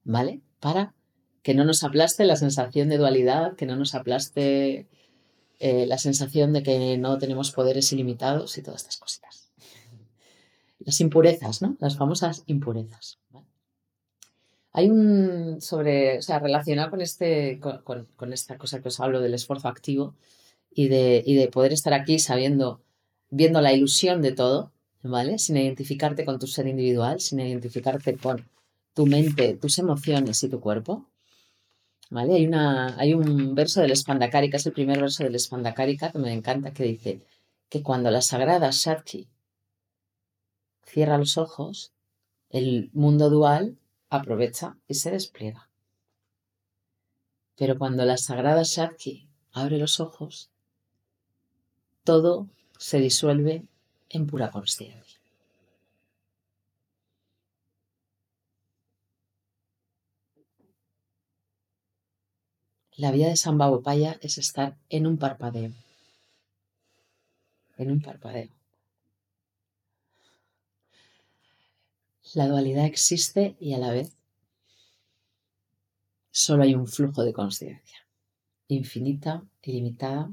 ¿Vale? 0.05 0.41
Para 0.61 0.95
que 1.43 1.55
no 1.55 1.65
nos 1.65 1.83
aplaste 1.85 2.25
la 2.25 2.37
sensación 2.37 2.89
de 2.89 2.99
dualidad, 2.99 3.55
que 3.55 3.67
no 3.67 3.77
nos 3.77 3.95
aplaste 3.95 4.87
eh, 5.59 5.87
la 5.87 5.99
sensación 5.99 6.53
de 6.53 6.63
que 6.63 6.99
no 6.99 7.19
tenemos 7.19 7.53
poderes 7.53 7.93
ilimitados 7.93 8.59
y 8.59 8.63
todas 8.63 8.83
estas 8.83 8.97
cositas. 8.99 9.51
Las 10.81 11.01
impurezas, 11.01 11.63
¿no? 11.63 11.77
Las 11.81 11.97
famosas 11.97 12.43
impurezas. 12.47 13.19
Hay 14.77 14.91
un 14.91 15.63
sobre, 15.63 16.19
o 16.19 16.23
sea, 16.23 16.39
relacionado 16.39 16.91
con 16.91 17.01
este, 17.01 17.59
con, 17.61 18.33
esta 18.35 18.59
cosa 18.59 18.83
que 18.83 18.89
os 18.89 19.01
hablo 19.01 19.23
del 19.23 19.33
esfuerzo 19.33 19.69
activo 19.69 20.15
y 20.71 20.89
de, 20.89 21.23
y 21.25 21.35
de 21.35 21.49
poder 21.49 21.73
estar 21.73 21.95
aquí 21.95 22.19
sabiendo, 22.19 22.83
viendo 23.31 23.63
la 23.63 23.73
ilusión 23.73 24.21
de 24.21 24.33
todo, 24.33 24.73
¿vale? 25.03 25.39
Sin 25.39 25.57
identificarte 25.57 26.27
con 26.27 26.39
tu 26.39 26.47
ser 26.47 26.67
individual, 26.67 27.21
sin 27.21 27.41
identificarte 27.41 28.19
con 28.19 28.47
tu 28.93 29.07
mente, 29.07 29.57
tus 29.57 29.79
emociones 29.79 30.43
y 30.43 30.51
tu 30.51 30.61
cuerpo. 30.61 31.07
¿Vale? 32.11 32.35
Hay, 32.35 32.47
una, 32.47 32.99
hay 32.99 33.15
un 33.15 33.55
verso 33.55 33.81
del 33.81 33.93
Espandakarika, 33.93 34.59
es 34.59 34.67
el 34.67 34.75
primer 34.75 35.01
verso 35.01 35.25
del 35.25 35.37
Espandakarika 35.37 36.13
que 36.13 36.19
me 36.19 36.35
encanta, 36.35 36.75
que 36.75 36.85
dice 36.85 37.23
que 37.71 37.83
cuando 37.83 38.11
la 38.11 38.21
sagrada 38.21 38.69
Shakti 38.71 39.27
cierra 40.83 41.17
los 41.17 41.39
ojos, 41.39 41.95
el 42.51 42.91
mundo 42.93 43.31
dual 43.31 43.79
aprovecha 44.11 44.77
y 44.89 44.95
se 44.95 45.11
despliega. 45.11 45.69
Pero 47.57 47.79
cuando 47.79 48.05
la 48.05 48.17
sagrada 48.17 48.63
Shakti 48.65 49.29
abre 49.53 49.79
los 49.79 50.01
ojos, 50.01 50.51
todo 52.05 52.49
se 52.79 52.99
disuelve 52.99 53.65
en 54.11 54.27
pura 54.27 54.51
consciencia. 54.51 55.19
La 62.99 63.11
vida 63.11 63.29
de 63.29 63.37
San 63.37 63.59
Paya 63.59 64.19
es 64.23 64.39
estar 64.39 64.77
en 64.89 65.07
un 65.07 65.19
parpadeo. 65.19 65.73
En 67.77 67.91
un 67.91 68.01
parpadeo. 68.01 68.49
La 72.37 72.49
dualidad 72.49 72.85
existe 72.85 73.57
y 73.59 73.73
a 73.73 73.79
la 73.79 73.91
vez 73.93 74.15
solo 76.31 76.65
hay 76.65 76.75
un 76.75 76.87
flujo 76.87 77.25
de 77.25 77.33
conciencia, 77.33 78.07
infinita, 78.69 79.43
ilimitada, 79.63 80.31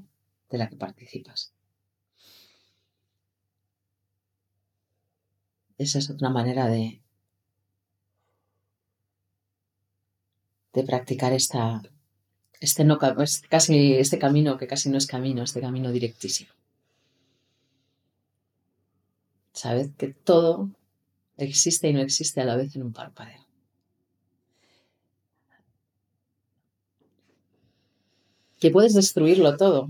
de 0.50 0.57
la 0.57 0.67
que 0.67 0.75
participas. 0.75 1.53
Esa 5.77 6.00
es 6.00 6.10
otra 6.10 6.29
manera 6.29 6.67
de, 6.67 7.01
de 10.74 10.83
practicar 10.83 11.31
esta, 11.31 11.83
este, 12.60 12.83
no, 12.83 13.00
casi, 13.00 13.93
este 13.93 14.19
camino 14.19 14.57
que 14.57 14.67
casi 14.67 14.89
no 14.89 14.98
es 14.98 15.07
camino, 15.07 15.41
este 15.41 15.62
camino 15.62 15.89
directísimo. 15.89 16.51
Sabed 19.53 19.91
que 19.95 20.10
todo 20.10 20.69
existe 21.37 21.89
y 21.89 21.93
no 21.93 22.01
existe 22.01 22.41
a 22.41 22.45
la 22.45 22.55
vez 22.55 22.75
en 22.75 22.83
un 22.83 22.93
parpadeo. 22.93 23.45
Que 28.59 28.71
puedes 28.71 28.93
destruirlo 28.93 29.57
todo. 29.57 29.89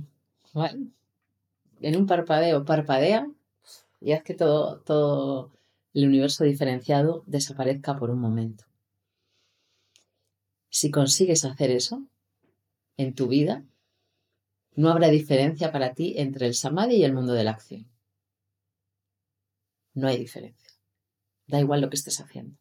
En 1.81 1.97
un 1.97 2.07
parpadeo, 2.07 2.65
parpadea 2.65 3.27
y 4.01 4.13
haz 4.13 4.23
que 4.23 4.33
todo, 4.33 4.79
todo 4.79 5.51
el 5.93 6.07
universo 6.07 6.43
diferenciado 6.43 7.23
desaparezca 7.27 7.97
por 7.97 8.09
un 8.09 8.19
momento. 8.19 8.65
Si 10.69 10.89
consigues 10.89 11.45
hacer 11.45 11.69
eso 11.69 12.03
en 12.97 13.13
tu 13.13 13.27
vida, 13.27 13.63
no 14.75 14.89
habrá 14.89 15.09
diferencia 15.09 15.71
para 15.71 15.93
ti 15.93 16.15
entre 16.17 16.47
el 16.47 16.55
samadhi 16.55 16.95
y 16.95 17.03
el 17.03 17.13
mundo 17.13 17.33
de 17.33 17.43
la 17.43 17.51
acción. 17.51 17.87
No 19.93 20.07
hay 20.07 20.17
diferencia. 20.17 20.72
Da 21.53 21.59
igual 21.59 21.81
lo 21.81 21.89
que 21.91 21.97
estés 21.97 22.19
haciendo. 22.19 22.57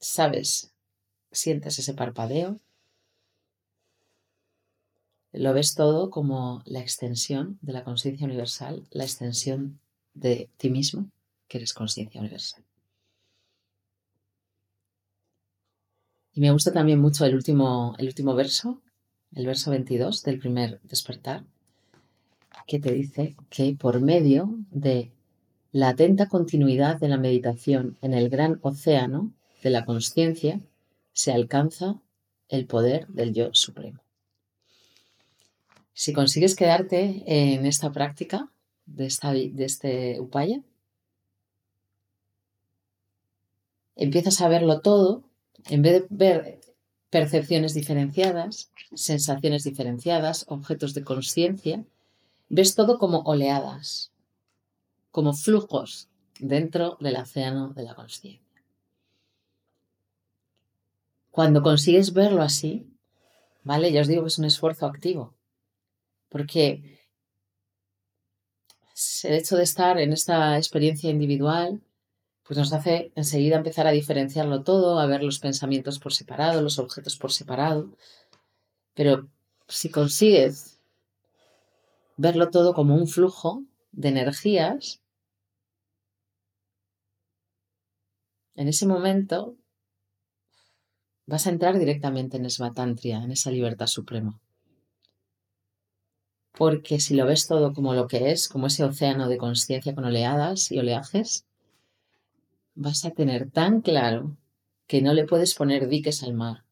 Sabes, 0.00 0.72
sientes 1.30 1.78
ese 1.78 1.92
parpadeo, 1.92 2.56
lo 5.32 5.52
ves 5.52 5.74
todo 5.74 6.08
como 6.08 6.62
la 6.64 6.80
extensión 6.80 7.58
de 7.60 7.74
la 7.74 7.84
conciencia 7.84 8.24
universal, 8.24 8.88
la 8.90 9.04
extensión 9.04 9.80
de 10.14 10.48
ti 10.56 10.70
mismo, 10.70 11.10
que 11.46 11.58
eres 11.58 11.74
conciencia 11.74 12.22
universal. 12.22 12.64
Y 16.32 16.40
me 16.40 16.52
gusta 16.52 16.72
también 16.72 17.00
mucho 17.00 17.26
el 17.26 17.34
último, 17.34 17.94
el 17.98 18.06
último 18.06 18.34
verso, 18.34 18.80
el 19.32 19.44
verso 19.44 19.70
22 19.72 20.22
del 20.22 20.38
primer 20.38 20.80
despertar, 20.84 21.44
que 22.66 22.78
te 22.78 22.92
dice 22.92 23.36
que 23.50 23.76
por 23.78 24.00
medio 24.00 24.58
de 24.70 25.12
la 25.78 25.90
atenta 25.90 26.26
continuidad 26.26 26.98
de 26.98 27.06
la 27.06 27.18
meditación 27.18 27.98
en 28.02 28.12
el 28.12 28.30
gran 28.30 28.58
océano 28.62 29.32
de 29.62 29.70
la 29.70 29.84
conciencia 29.84 30.60
se 31.12 31.30
alcanza 31.30 32.00
el 32.48 32.66
poder 32.66 33.06
del 33.06 33.32
yo 33.32 33.50
supremo. 33.52 34.00
Si 35.92 36.12
consigues 36.12 36.56
quedarte 36.56 37.22
en 37.26 37.64
esta 37.64 37.92
práctica 37.92 38.50
de, 38.86 39.06
esta, 39.06 39.32
de 39.32 39.64
este 39.64 40.20
upaya, 40.20 40.62
empiezas 43.94 44.40
a 44.40 44.48
verlo 44.48 44.80
todo, 44.80 45.22
en 45.70 45.82
vez 45.82 45.92
de 45.92 46.06
ver 46.10 46.60
percepciones 47.08 47.72
diferenciadas, 47.74 48.72
sensaciones 48.94 49.62
diferenciadas, 49.62 50.44
objetos 50.48 50.92
de 50.94 51.04
conciencia, 51.04 51.84
ves 52.48 52.74
todo 52.74 52.98
como 52.98 53.20
oleadas, 53.20 54.10
como 55.18 55.32
flujos 55.34 56.08
dentro 56.38 56.96
del 57.00 57.16
océano 57.16 57.70
de 57.70 57.82
la 57.82 57.96
conciencia. 57.96 58.62
Cuando 61.32 61.60
consigues 61.60 62.12
verlo 62.12 62.40
así, 62.40 62.86
¿vale? 63.64 63.90
Ya 63.90 64.02
os 64.02 64.06
digo 64.06 64.22
que 64.22 64.28
es 64.28 64.38
un 64.38 64.44
esfuerzo 64.44 64.86
activo, 64.86 65.34
porque 66.28 67.00
el 69.24 69.34
hecho 69.34 69.56
de 69.56 69.64
estar 69.64 69.98
en 69.98 70.12
esta 70.12 70.56
experiencia 70.56 71.10
individual, 71.10 71.82
pues 72.44 72.56
nos 72.56 72.72
hace 72.72 73.10
enseguida 73.16 73.56
empezar 73.56 73.88
a 73.88 73.90
diferenciarlo 73.90 74.62
todo, 74.62 75.00
a 75.00 75.06
ver 75.06 75.24
los 75.24 75.40
pensamientos 75.40 75.98
por 75.98 76.12
separado, 76.12 76.62
los 76.62 76.78
objetos 76.78 77.16
por 77.16 77.32
separado. 77.32 77.90
Pero 78.94 79.28
si 79.66 79.90
consigues 79.90 80.78
verlo 82.16 82.50
todo 82.50 82.72
como 82.72 82.94
un 82.94 83.08
flujo 83.08 83.64
de 83.90 84.10
energías, 84.10 85.02
en 88.58 88.66
ese 88.66 88.86
momento 88.86 89.56
vas 91.26 91.46
a 91.46 91.50
entrar 91.50 91.78
directamente 91.78 92.36
en 92.36 92.50
Svatantria, 92.50 93.22
en 93.22 93.30
esa 93.30 93.52
libertad 93.52 93.86
suprema. 93.86 94.40
Porque 96.52 96.98
si 96.98 97.14
lo 97.14 97.24
ves 97.24 97.46
todo 97.46 97.72
como 97.72 97.94
lo 97.94 98.08
que 98.08 98.32
es, 98.32 98.48
como 98.48 98.66
ese 98.66 98.82
océano 98.82 99.28
de 99.28 99.38
conciencia 99.38 99.94
con 99.94 100.04
oleadas 100.04 100.72
y 100.72 100.78
oleajes, 100.80 101.46
vas 102.74 103.04
a 103.04 103.12
tener 103.12 103.48
tan 103.48 103.80
claro 103.80 104.36
que 104.88 105.02
no 105.02 105.14
le 105.14 105.24
puedes 105.24 105.54
poner 105.54 105.86
diques 105.86 106.24
al 106.24 106.34
mar, 106.34 106.64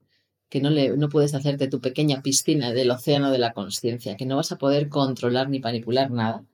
que 0.48 0.60
no, 0.60 0.70
le, 0.70 0.96
no 0.96 1.08
puedes 1.08 1.34
hacerte 1.34 1.68
tu 1.68 1.80
pequeña 1.80 2.20
piscina 2.20 2.72
del 2.72 2.90
océano 2.90 3.30
de 3.30 3.38
la 3.38 3.52
conciencia, 3.52 4.16
que 4.16 4.26
no 4.26 4.34
vas 4.34 4.50
a 4.50 4.58
poder 4.58 4.88
controlar 4.88 5.48
ni 5.48 5.60
manipular 5.60 6.10
nada, 6.10 6.44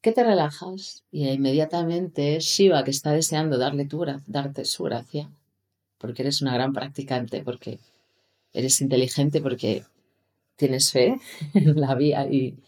que 0.00 0.12
te 0.12 0.24
relajas 0.24 1.04
y 1.10 1.28
inmediatamente 1.28 2.38
Shiva, 2.40 2.84
que 2.84 2.90
está 2.90 3.12
deseando 3.12 3.58
darle 3.58 3.84
tu, 3.86 4.04
darte 4.26 4.64
su 4.64 4.84
gracia, 4.84 5.30
porque 5.98 6.22
eres 6.22 6.40
una 6.40 6.54
gran 6.54 6.72
practicante, 6.72 7.42
porque 7.42 7.78
eres 8.52 8.80
inteligente, 8.80 9.40
porque 9.40 9.84
tienes 10.56 10.92
fe 10.92 11.16
en 11.54 11.80
la 11.80 11.94
vía 11.94 12.26
y, 12.30 12.58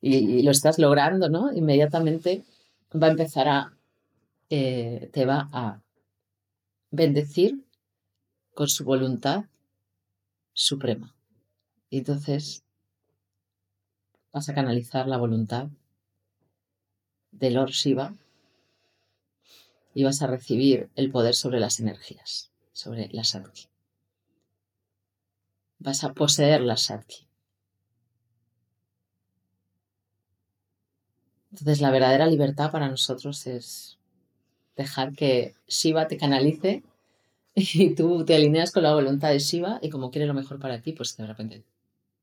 y, 0.00 0.42
lo 0.42 0.50
estás 0.50 0.78
logrando, 0.78 1.28
¿no? 1.28 1.52
Inmediatamente 1.52 2.44
va 2.92 3.08
a 3.08 3.10
empezar 3.10 3.48
a, 3.48 3.72
eh, 4.48 5.10
te 5.12 5.26
va 5.26 5.48
a 5.52 5.80
bendecir 6.90 7.64
con 8.54 8.68
su 8.68 8.84
voluntad 8.84 9.44
suprema. 10.52 11.14
Y 11.90 11.98
entonces 11.98 12.62
vas 14.32 14.48
a 14.48 14.54
canalizar 14.54 15.06
la 15.06 15.18
voluntad 15.18 15.68
de 17.32 17.50
Lord 17.50 17.70
Shiva 17.70 18.14
y 19.94 20.04
vas 20.04 20.22
a 20.22 20.26
recibir 20.26 20.88
el 20.96 21.10
poder 21.10 21.34
sobre 21.34 21.60
las 21.60 21.80
energías, 21.80 22.50
sobre 22.72 23.08
la 23.12 23.22
Shakti. 23.22 23.68
Vas 25.78 26.04
a 26.04 26.12
poseer 26.12 26.60
la 26.60 26.74
Shakti. 26.74 27.26
Entonces, 31.50 31.80
la 31.80 31.90
verdadera 31.90 32.26
libertad 32.26 32.70
para 32.70 32.88
nosotros 32.88 33.46
es 33.46 33.98
dejar 34.76 35.12
que 35.12 35.54
Shiva 35.66 36.06
te 36.06 36.16
canalice 36.16 36.84
y 37.54 37.94
tú 37.94 38.24
te 38.24 38.36
alineas 38.36 38.72
con 38.72 38.84
la 38.84 38.94
voluntad 38.94 39.30
de 39.30 39.40
Shiva 39.40 39.78
y 39.82 39.90
como 39.90 40.10
quiere 40.10 40.26
lo 40.26 40.34
mejor 40.34 40.60
para 40.60 40.80
ti, 40.80 40.92
pues 40.92 41.16
de 41.16 41.26
repente 41.26 41.64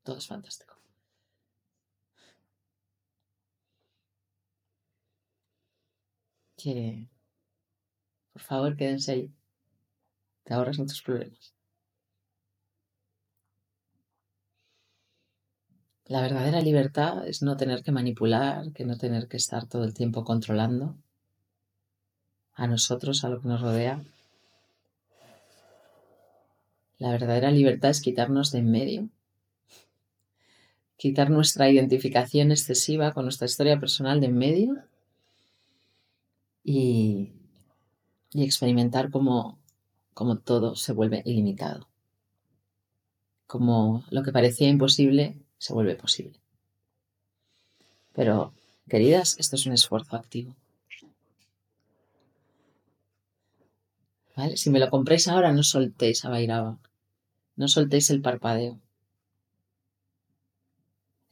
todo 0.04 0.18
es 0.18 0.28
fantástico. 0.28 0.77
Que, 6.58 7.08
por 8.34 8.42
favor, 8.42 8.76
quédense 8.76 9.12
ahí. 9.12 9.32
Te 10.44 10.54
ahorras 10.54 10.80
muchos 10.80 11.02
problemas. 11.02 11.54
La 16.06 16.22
verdadera 16.22 16.62
libertad 16.62 17.28
es 17.28 17.42
no 17.42 17.58
tener 17.58 17.84
que 17.84 17.92
manipular, 17.92 18.72
que 18.72 18.86
no 18.86 18.98
tener 18.98 19.28
que 19.28 19.36
estar 19.38 19.68
todo 19.68 19.84
el 19.84 19.94
tiempo 19.94 20.24
controlando 20.24 20.96
a 22.54 22.66
nosotros, 22.66 23.24
a 23.24 23.30
lo 23.30 23.42
que 23.42 23.50
nos 23.50 23.62
rodea. 23.62 24.02
La 26.98 27.12
verdadera 27.12 27.52
libertad 27.52 27.92
es 27.92 28.02
quitarnos 28.02 28.52
de 28.52 28.60
en 28.60 28.72
medio, 28.72 29.10
quitar 30.96 31.30
nuestra 31.30 31.70
identificación 31.70 32.52
excesiva 32.52 33.12
con 33.12 33.26
nuestra 33.26 33.46
historia 33.46 33.80
personal 33.80 34.22
de 34.22 34.28
en 34.28 34.38
medio 34.38 34.87
y, 36.70 37.32
experimentar 38.34 39.10
cómo, 39.10 39.58
cómo 40.14 40.38
todo 40.38 40.76
se 40.76 40.92
vuelve 40.92 41.24
ilimitado, 41.26 41.88
como 43.48 44.04
lo 44.12 44.22
que 44.22 44.34
parecía 44.34 44.68
imposible 44.68 45.38
se 45.58 45.74
vuelve 45.74 45.96
posible. 45.96 46.42
Pero, 48.14 48.54
queridas, 48.90 49.38
esto 49.40 49.56
es 49.56 49.66
un 49.66 49.74
esfuerzo 49.74 50.18
activo. 50.18 50.56
¿Vale? 54.36 54.58
Si 54.58 54.70
me 54.70 54.80
lo 54.80 54.90
compréis 54.90 55.30
ahora, 55.30 55.54
no 55.54 55.64
soltéis 55.64 56.26
a 56.26 56.30
Bairaba. 56.30 56.80
No 57.56 57.68
soltéis 57.70 58.10
el 58.10 58.22
parpadeo. 58.22 58.80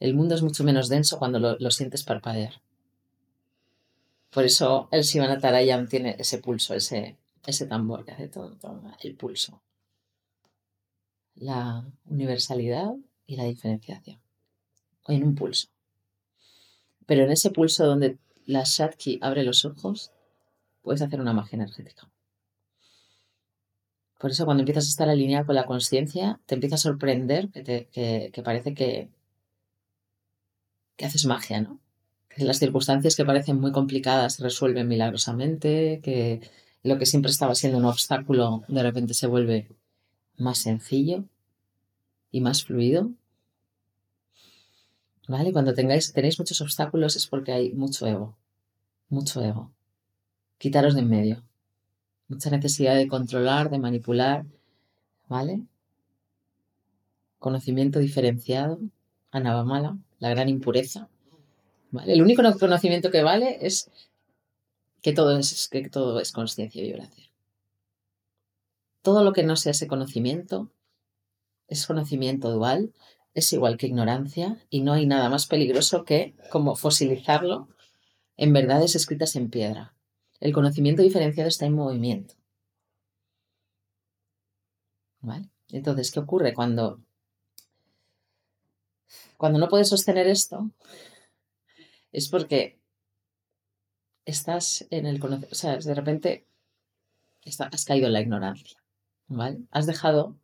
El 0.00 0.14
mundo 0.14 0.34
es 0.34 0.42
mucho 0.42 0.64
menos 0.64 0.88
denso 0.88 1.18
cuando 1.18 1.38
lo, 1.38 1.70
sientes 1.70 2.04
parpadear. 2.04 2.62
Por 4.36 4.44
eso 4.44 4.86
el 4.92 5.00
Shivanatarayam 5.00 5.88
tiene 5.88 6.14
ese 6.18 6.36
pulso, 6.36 6.74
ese, 6.74 7.16
ese 7.46 7.66
tambor 7.66 8.04
que 8.04 8.12
hace 8.12 8.28
todo, 8.28 8.54
todo, 8.58 8.82
el 9.02 9.16
pulso. 9.16 9.62
La 11.36 11.86
universalidad 12.04 12.92
y 13.26 13.36
la 13.36 13.44
diferenciación. 13.44 14.20
En 15.08 15.24
un 15.24 15.34
pulso. 15.34 15.68
Pero 17.06 17.24
en 17.24 17.30
ese 17.30 17.50
pulso 17.50 17.86
donde 17.86 18.18
la 18.44 18.64
Shakti 18.66 19.18
abre 19.22 19.42
los 19.42 19.64
ojos, 19.64 20.12
puedes 20.82 21.00
hacer 21.00 21.18
una 21.18 21.32
magia 21.32 21.56
energética. 21.56 22.10
Por 24.18 24.32
eso 24.32 24.44
cuando 24.44 24.60
empiezas 24.60 24.84
a 24.84 24.90
estar 24.90 25.08
alineado 25.08 25.46
con 25.46 25.54
la 25.54 25.64
conciencia, 25.64 26.42
te 26.44 26.56
empieza 26.56 26.74
a 26.74 26.78
sorprender 26.78 27.48
que, 27.48 27.88
que, 28.34 28.42
parece 28.42 28.74
que, 28.74 29.08
que 30.94 31.06
haces 31.06 31.24
magia, 31.24 31.62
¿no? 31.62 31.80
Que 32.36 32.44
las 32.44 32.58
circunstancias 32.58 33.16
que 33.16 33.24
parecen 33.24 33.58
muy 33.58 33.72
complicadas 33.72 34.34
se 34.34 34.42
resuelven 34.42 34.86
milagrosamente, 34.86 36.00
que 36.02 36.42
lo 36.82 36.98
que 36.98 37.06
siempre 37.06 37.30
estaba 37.30 37.54
siendo 37.54 37.78
un 37.78 37.86
obstáculo 37.86 38.62
de 38.68 38.82
repente 38.82 39.14
se 39.14 39.26
vuelve 39.26 39.68
más 40.36 40.58
sencillo 40.58 41.24
y 42.30 42.40
más 42.40 42.64
fluido. 42.64 43.10
¿Vale? 45.28 45.52
Cuando 45.52 45.74
tengáis, 45.74 46.12
tenéis 46.12 46.38
muchos 46.38 46.60
obstáculos 46.60 47.16
es 47.16 47.26
porque 47.26 47.52
hay 47.52 47.72
mucho 47.72 48.06
ego, 48.06 48.36
mucho 49.08 49.42
ego. 49.42 49.72
Quitaros 50.58 50.94
de 50.94 51.00
en 51.00 51.08
medio. 51.08 51.42
Mucha 52.28 52.50
necesidad 52.50 52.96
de 52.96 53.08
controlar, 53.08 53.70
de 53.70 53.78
manipular, 53.78 54.46
¿vale? 55.28 55.62
Conocimiento 57.38 57.98
diferenciado, 57.98 58.78
anabamala, 59.30 59.98
la 60.18 60.30
gran 60.30 60.48
impureza. 60.48 61.08
El 62.06 62.22
único 62.22 62.42
conocimiento 62.58 63.10
que 63.10 63.22
vale 63.22 63.58
es 63.60 63.90
que 65.02 65.12
todo 65.12 65.38
es, 65.38 65.68
que 65.70 65.88
y 66.74 66.82
vibración. 66.82 67.28
Todo 69.02 69.22
lo 69.22 69.32
que 69.32 69.44
no 69.44 69.56
sea 69.56 69.70
ese 69.70 69.86
conocimiento 69.86 70.70
es 71.68 71.86
conocimiento 71.86 72.50
dual, 72.50 72.92
es 73.34 73.52
igual 73.52 73.76
que 73.76 73.86
ignorancia 73.86 74.64
y 74.70 74.80
no 74.80 74.94
hay 74.94 75.06
nada 75.06 75.28
más 75.28 75.46
peligroso 75.46 76.04
que 76.04 76.34
como 76.50 76.74
fosilizarlo 76.74 77.68
en 78.36 78.52
verdades 78.52 78.94
escritas 78.96 79.36
en 79.36 79.50
piedra. 79.50 79.94
El 80.40 80.52
conocimiento 80.52 81.02
diferenciado 81.02 81.48
está 81.48 81.66
en 81.66 81.74
movimiento. 81.74 82.34
Entonces, 85.70 86.10
¿qué 86.10 86.20
ocurre 86.20 86.54
cuando 86.54 87.00
cuando 89.36 89.58
no 89.58 89.68
puedes 89.68 89.88
sostener 89.88 90.26
esto? 90.28 90.70
Es 92.12 92.28
porque 92.28 92.78
estás 94.24 94.86
en 94.90 95.06
el 95.06 95.20
conocimiento, 95.20 95.52
o 95.52 95.58
sea, 95.58 95.76
de 95.76 95.94
repente 95.94 96.46
has 97.58 97.84
caído 97.84 98.06
en 98.06 98.12
la 98.12 98.20
ignorancia, 98.20 98.82
¿vale? 99.28 99.60
Has 99.70 99.86
dejado 99.86 100.36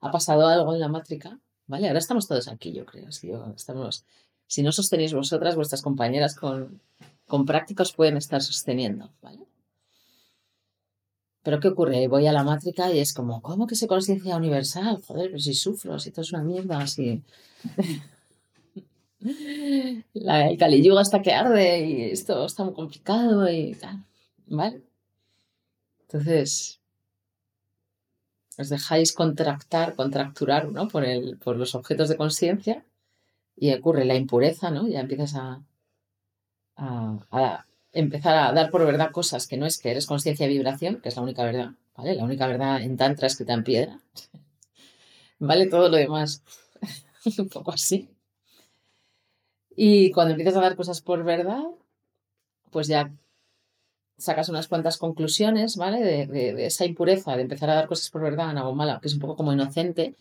ha 0.00 0.10
pasado 0.10 0.46
algo 0.46 0.74
en 0.74 0.80
la 0.80 0.88
mátrica, 0.88 1.38
¿vale? 1.66 1.88
Ahora 1.88 1.98
estamos 1.98 2.26
todos 2.26 2.48
aquí, 2.48 2.72
yo 2.72 2.86
creo. 2.86 3.12
Si, 3.12 3.30
estamos, 3.54 4.04
si 4.46 4.62
no 4.62 4.72
sostenéis 4.72 5.12
vosotras, 5.12 5.56
vuestras 5.56 5.82
compañeras 5.82 6.34
con, 6.34 6.80
con 7.26 7.44
prácticos 7.44 7.92
pueden 7.92 8.16
estar 8.16 8.42
sosteniendo, 8.42 9.10
¿vale? 9.22 9.46
Pero 11.42 11.58
¿qué 11.60 11.68
ocurre? 11.68 12.06
Voy 12.08 12.26
a 12.26 12.32
la 12.32 12.44
mátrica 12.44 12.92
y 12.92 12.98
es 12.98 13.14
como, 13.14 13.40
¿cómo 13.40 13.66
que 13.66 13.74
se 13.74 13.86
conciencia 13.86 14.36
universal? 14.36 15.02
Joder, 15.06 15.28
pero 15.28 15.38
si 15.38 15.54
sufro, 15.54 15.98
si 15.98 16.10
todo 16.10 16.22
es 16.22 16.32
una 16.32 16.42
mierda, 16.42 16.80
así. 16.80 17.22
La, 20.14 20.48
el 20.48 20.56
Kali 20.56 20.82
Yuga 20.82 21.02
está 21.02 21.20
que 21.22 21.32
arde 21.32 21.86
y 21.86 22.02
esto 22.10 22.46
está 22.46 22.64
muy 22.64 22.74
complicado 22.74 23.48
y 23.50 23.74
tal, 23.74 24.04
¿vale? 24.46 24.82
Entonces, 26.02 26.80
os 28.58 28.68
dejáis 28.68 29.12
contractar, 29.12 29.94
contracturar 29.94 30.70
¿no? 30.70 30.88
por, 30.88 31.04
el, 31.04 31.38
por 31.38 31.56
los 31.56 31.74
objetos 31.74 32.08
de 32.08 32.16
conciencia 32.16 32.84
y 33.56 33.72
ocurre 33.72 34.04
la 34.04 34.14
impureza, 34.14 34.70
¿no? 34.70 34.88
Ya 34.88 35.00
empiezas 35.00 35.34
a, 35.34 35.62
a, 36.76 37.66
empezar 37.92 38.36
a 38.36 38.52
dar 38.52 38.70
por 38.70 38.84
verdad 38.86 39.12
cosas 39.12 39.46
que 39.46 39.56
no 39.56 39.66
es 39.66 39.78
que 39.78 39.90
eres 39.90 40.06
conciencia 40.06 40.46
y 40.46 40.50
vibración, 40.50 41.00
que 41.00 41.10
es 41.10 41.16
la 41.16 41.22
única 41.22 41.44
verdad, 41.44 41.72
¿vale? 41.96 42.14
La 42.14 42.24
única 42.24 42.46
verdad 42.46 42.80
en 42.82 42.96
Tantra 42.96 43.26
escrita 43.26 43.52
en 43.52 43.64
piedra. 43.64 44.00
¿Vale? 45.38 45.66
Todo 45.66 45.88
lo 45.88 45.96
demás, 45.96 46.42
un 47.38 47.48
poco 47.48 47.72
así. 47.72 48.08
Y 49.76 50.10
cuando 50.12 50.32
empiezas 50.32 50.56
a 50.56 50.60
dar 50.60 50.76
cosas 50.76 51.00
por 51.00 51.24
verdad, 51.24 51.62
pues 52.70 52.88
ya 52.88 53.12
sacas 54.18 54.48
unas 54.48 54.68
cuantas 54.68 54.98
conclusiones, 54.98 55.76
¿vale? 55.76 56.00
De, 56.02 56.66
esa 56.66 56.84
impureza, 56.84 57.36
de 57.36 57.42
empezar 57.42 57.70
a 57.70 57.74
dar 57.74 57.88
cosas 57.88 58.10
por 58.10 58.22
verdad 58.22 58.50
a 58.50 58.72
mala, 58.72 59.00
que 59.00 59.08
es 59.08 59.14
un 59.14 59.20
poco 59.20 59.36
como 59.36 59.52
inocente. 59.52 60.14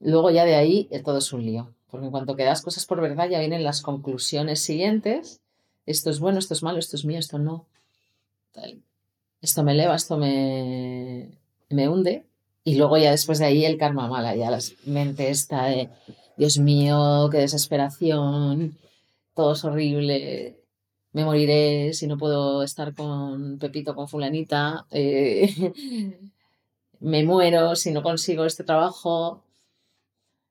Luego 0.00 0.30
ya 0.30 0.44
de 0.44 0.54
ahí 0.54 0.88
eh, 0.90 1.02
todo 1.02 1.18
es 1.18 1.32
un 1.32 1.44
lío, 1.44 1.74
porque 1.90 2.06
en 2.06 2.12
cuanto 2.12 2.36
que 2.36 2.44
das 2.44 2.62
cosas 2.62 2.86
por 2.86 3.00
verdad 3.00 3.28
ya 3.28 3.40
vienen 3.40 3.64
las 3.64 3.82
conclusiones 3.82 4.60
siguientes. 4.60 5.40
Esto 5.84 6.10
es 6.10 6.20
bueno, 6.20 6.38
esto 6.38 6.54
es 6.54 6.62
malo, 6.62 6.78
esto 6.78 6.96
es 6.96 7.04
mío, 7.04 7.18
esto 7.18 7.38
no. 7.38 7.66
Esto 9.42 9.62
me 9.62 9.72
eleva, 9.72 9.94
esto 9.94 10.16
me, 10.16 11.30
me 11.68 11.88
hunde. 11.88 12.24
Y 12.64 12.76
luego 12.76 12.96
ya 12.96 13.10
después 13.10 13.38
de 13.38 13.44
ahí 13.44 13.64
el 13.64 13.78
karma 13.78 14.08
mala, 14.08 14.34
ya 14.34 14.50
la 14.50 14.58
mente 14.86 15.30
está 15.30 15.66
de, 15.66 15.88
Dios 16.36 16.58
mío, 16.58 17.28
qué 17.30 17.38
desesperación, 17.38 18.76
todo 19.34 19.52
es 19.52 19.64
horrible, 19.64 20.60
me 21.12 21.24
moriré 21.24 21.94
si 21.94 22.06
no 22.06 22.18
puedo 22.18 22.62
estar 22.62 22.94
con 22.94 23.58
Pepito, 23.58 23.94
con 23.94 24.08
fulanita, 24.08 24.86
eh, 24.90 25.72
me 27.00 27.24
muero 27.24 27.74
si 27.76 27.90
no 27.90 28.02
consigo 28.02 28.44
este 28.44 28.64
trabajo, 28.64 29.42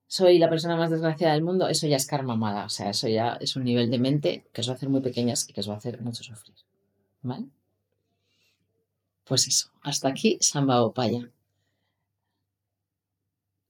soy 0.07 0.39
la 0.39 0.49
persona 0.49 0.75
más 0.75 0.89
desgraciada 0.89 1.33
del 1.33 1.43
mundo, 1.43 1.67
eso 1.67 1.87
ya 1.87 1.97
es 1.97 2.07
karma 2.07 2.35
mala, 2.35 2.65
o 2.65 2.69
sea, 2.69 2.89
eso 2.89 3.07
ya 3.07 3.37
es 3.39 3.55
un 3.55 3.63
nivel 3.63 3.91
de 3.91 3.99
mente 3.99 4.45
que 4.53 4.61
os 4.61 4.67
va 4.69 4.73
a 4.73 4.75
hacer 4.75 4.89
muy 4.89 5.01
pequeñas 5.01 5.47
y 5.49 5.53
que 5.53 5.61
os 5.61 5.69
va 5.69 5.75
a 5.75 5.77
hacer 5.77 6.01
mucho 6.01 6.23
sufrir. 6.23 6.55
¿Vale? 7.21 7.45
Pues 9.23 9.47
eso, 9.47 9.71
hasta 9.81 10.07
aquí 10.07 10.37
Samba 10.39 10.83
Opaya. 10.83 11.29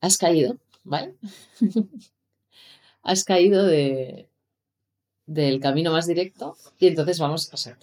Has 0.01 0.17
caído, 0.17 0.57
¿vale? 0.85 1.15
Has 3.03 3.23
caído 3.23 3.65
de, 3.65 4.29
del 5.25 5.59
camino 5.59 5.91
más 5.91 6.07
directo 6.07 6.55
y 6.79 6.87
entonces 6.87 7.19
vamos 7.19 7.53
a 7.53 7.57
ser 7.57 7.77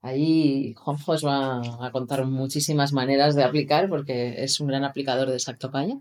Ahí 0.00 0.74
Juanjo 0.74 1.12
os 1.12 1.24
va 1.24 1.60
a 1.84 1.90
contar 1.90 2.24
muchísimas 2.24 2.92
maneras 2.92 3.34
de 3.34 3.42
aplicar 3.42 3.88
porque 3.88 4.44
es 4.44 4.60
un 4.60 4.68
gran 4.68 4.84
aplicador 4.84 5.28
de 5.30 5.40
Sactopaya. 5.40 5.98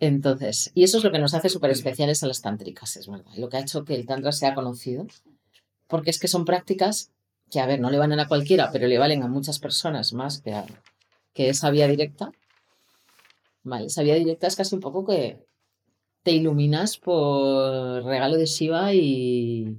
Entonces, 0.00 0.72
y 0.74 0.82
eso 0.82 0.98
es 0.98 1.04
lo 1.04 1.12
que 1.12 1.20
nos 1.20 1.34
hace 1.34 1.48
súper 1.48 1.70
especiales 1.70 2.22
a 2.22 2.26
las 2.26 2.42
tántricas, 2.42 2.96
es 2.96 3.06
verdad. 3.06 3.32
Lo 3.36 3.48
que 3.48 3.58
ha 3.58 3.60
hecho 3.60 3.84
que 3.84 3.94
el 3.94 4.06
tantra 4.06 4.32
sea 4.32 4.54
conocido. 4.54 5.06
Porque 5.86 6.10
es 6.10 6.18
que 6.18 6.28
son 6.28 6.44
prácticas 6.44 7.12
que, 7.50 7.60
a 7.60 7.66
ver, 7.66 7.78
no 7.78 7.90
le 7.90 7.98
valen 7.98 8.18
a 8.18 8.26
cualquiera, 8.26 8.70
pero 8.72 8.88
le 8.88 8.98
valen 8.98 9.22
a 9.22 9.28
muchas 9.28 9.60
personas 9.60 10.12
más 10.12 10.40
que, 10.40 10.52
a, 10.52 10.66
que 11.32 11.48
esa 11.50 11.70
vía 11.70 11.86
directa. 11.86 12.32
Vale, 13.64 13.86
esa 13.86 14.02
vía 14.02 14.14
directa 14.14 14.46
es 14.46 14.56
casi 14.56 14.74
un 14.74 14.80
poco 14.80 15.04
que 15.06 15.38
te 16.22 16.32
iluminas 16.32 16.98
por 16.98 18.04
regalo 18.04 18.36
de 18.36 18.46
Shiva 18.46 18.94
y, 18.94 19.78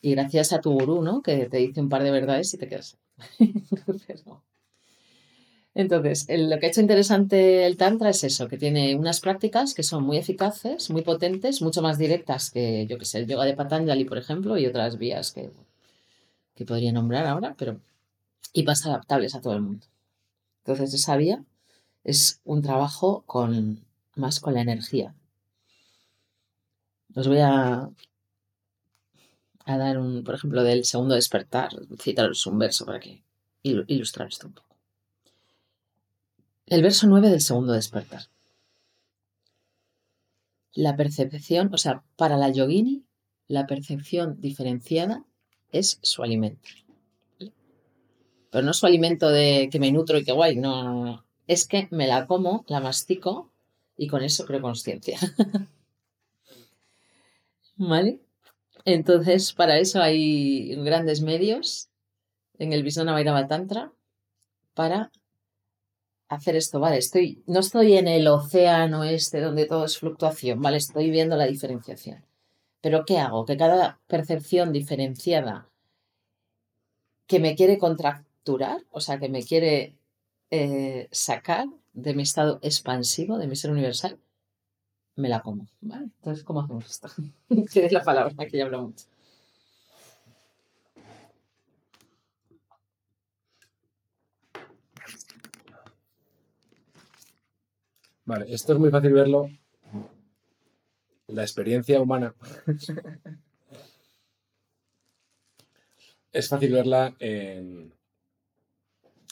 y 0.00 0.10
gracias 0.12 0.52
a 0.52 0.60
tu 0.60 0.72
gurú, 0.72 1.02
¿no? 1.02 1.22
Que 1.22 1.46
te 1.46 1.58
dice 1.58 1.80
un 1.80 1.88
par 1.88 2.02
de 2.02 2.10
verdades 2.10 2.52
y 2.54 2.58
te 2.58 2.68
quedas. 2.68 2.98
Entonces, 5.74 6.26
lo 6.28 6.58
que 6.58 6.66
ha 6.66 6.68
hecho 6.68 6.80
interesante 6.80 7.66
el 7.66 7.76
Tantra 7.76 8.10
es 8.10 8.22
eso, 8.22 8.48
que 8.48 8.58
tiene 8.58 8.94
unas 8.94 9.20
prácticas 9.20 9.74
que 9.74 9.82
son 9.82 10.04
muy 10.04 10.18
eficaces, 10.18 10.90
muy 10.90 11.02
potentes, 11.02 11.62
mucho 11.62 11.82
más 11.82 11.98
directas 11.98 12.50
que, 12.50 12.86
yo 12.86 12.96
que 12.96 13.04
sé, 13.04 13.18
el 13.18 13.26
yoga 13.26 13.44
de 13.44 13.56
Patanjali, 13.56 14.04
por 14.04 14.18
ejemplo, 14.18 14.56
y 14.56 14.66
otras 14.66 14.98
vías 14.98 15.32
que, 15.32 15.50
que 16.54 16.64
podría 16.64 16.92
nombrar 16.92 17.26
ahora, 17.26 17.54
pero 17.58 17.80
y 18.52 18.62
más 18.62 18.86
adaptables 18.86 19.34
a 19.34 19.40
todo 19.40 19.54
el 19.54 19.62
mundo. 19.62 19.86
Entonces, 20.64 20.94
esa 20.94 21.16
vía 21.16 21.44
es 22.04 22.40
un 22.44 22.62
trabajo 22.62 23.24
con 23.26 23.84
más 24.14 24.38
con 24.38 24.54
la 24.54 24.60
energía. 24.60 25.14
Os 27.16 27.26
voy 27.26 27.38
a, 27.38 27.90
a 29.64 29.76
dar 29.78 29.98
un, 29.98 30.22
por 30.22 30.34
ejemplo, 30.34 30.62
del 30.62 30.84
segundo 30.84 31.14
despertar, 31.14 31.70
citaros 32.00 32.46
un 32.46 32.58
verso 32.58 32.84
para 32.84 33.00
que 33.00 33.22
ilustrar 33.62 34.28
esto 34.28 34.46
un 34.46 34.54
poco. 34.54 34.76
El 36.66 36.82
verso 36.82 37.06
9 37.06 37.30
del 37.30 37.40
segundo 37.40 37.72
despertar. 37.72 38.22
La 40.72 40.96
percepción, 40.96 41.72
o 41.72 41.78
sea, 41.78 42.02
para 42.16 42.36
la 42.36 42.50
yogini, 42.50 43.04
la 43.48 43.66
percepción 43.66 44.40
diferenciada 44.40 45.24
es 45.70 45.98
su 46.02 46.22
alimento. 46.22 46.68
Pero 48.50 48.64
no 48.64 48.72
su 48.72 48.86
alimento 48.86 49.30
de 49.30 49.68
que 49.70 49.78
me 49.78 49.92
nutro 49.92 50.18
y 50.18 50.24
que 50.24 50.32
guay, 50.32 50.56
no, 50.56 50.82
no, 50.82 51.04
no. 51.04 51.23
Es 51.46 51.66
que 51.66 51.88
me 51.90 52.06
la 52.06 52.26
como, 52.26 52.64
la 52.68 52.80
mastico 52.80 53.50
y 53.96 54.08
con 54.08 54.22
eso 54.22 54.46
creo 54.46 54.62
conciencia. 54.62 55.18
¿Vale? 57.76 58.20
Entonces, 58.84 59.52
para 59.52 59.78
eso 59.78 60.00
hay 60.00 60.74
grandes 60.76 61.20
medios 61.22 61.88
en 62.58 62.72
el 62.72 62.82
Visana 62.82 63.12
Vairava 63.12 63.46
Tantra 63.46 63.92
para 64.74 65.10
hacer 66.28 66.56
esto, 66.56 66.80
vale, 66.80 66.98
estoy, 66.98 67.42
no 67.46 67.60
estoy 67.60 67.94
en 67.96 68.08
el 68.08 68.26
océano 68.26 69.04
este 69.04 69.40
donde 69.40 69.66
todo 69.66 69.84
es 69.84 69.98
fluctuación, 69.98 70.60
vale, 70.60 70.78
estoy 70.78 71.10
viendo 71.10 71.36
la 71.36 71.46
diferenciación. 71.46 72.24
Pero 72.80 73.04
¿qué 73.04 73.18
hago? 73.18 73.44
Que 73.44 73.56
cada 73.56 74.00
percepción 74.06 74.72
diferenciada 74.72 75.68
que 77.26 77.40
me 77.40 77.54
quiere 77.54 77.78
contracturar, 77.78 78.82
o 78.90 79.00
sea, 79.00 79.18
que 79.18 79.28
me 79.28 79.42
quiere 79.42 79.96
eh, 80.56 81.08
sacar 81.10 81.66
de 81.92 82.14
mi 82.14 82.22
estado 82.22 82.60
expansivo, 82.62 83.38
de 83.38 83.48
mi 83.48 83.56
ser 83.56 83.72
universal, 83.72 84.20
me 85.16 85.28
la 85.28 85.40
como. 85.40 85.66
¿vale? 85.80 86.04
Entonces, 86.04 86.44
¿cómo 86.44 86.60
hacemos 86.60 86.88
esto? 86.88 87.08
que 87.72 87.86
es 87.86 87.92
la 87.92 88.04
palabra 88.04 88.46
que 88.46 88.56
ya 88.56 88.64
hablo 88.64 88.82
mucho. 88.82 89.06
Vale, 98.24 98.46
esto 98.54 98.72
es 98.74 98.78
muy 98.78 98.90
fácil 98.90 99.12
verlo. 99.12 99.50
La 101.26 101.42
experiencia 101.42 102.00
humana. 102.00 102.34
es 106.32 106.48
fácil 106.48 106.72
verla 106.72 107.14
en, 107.18 107.92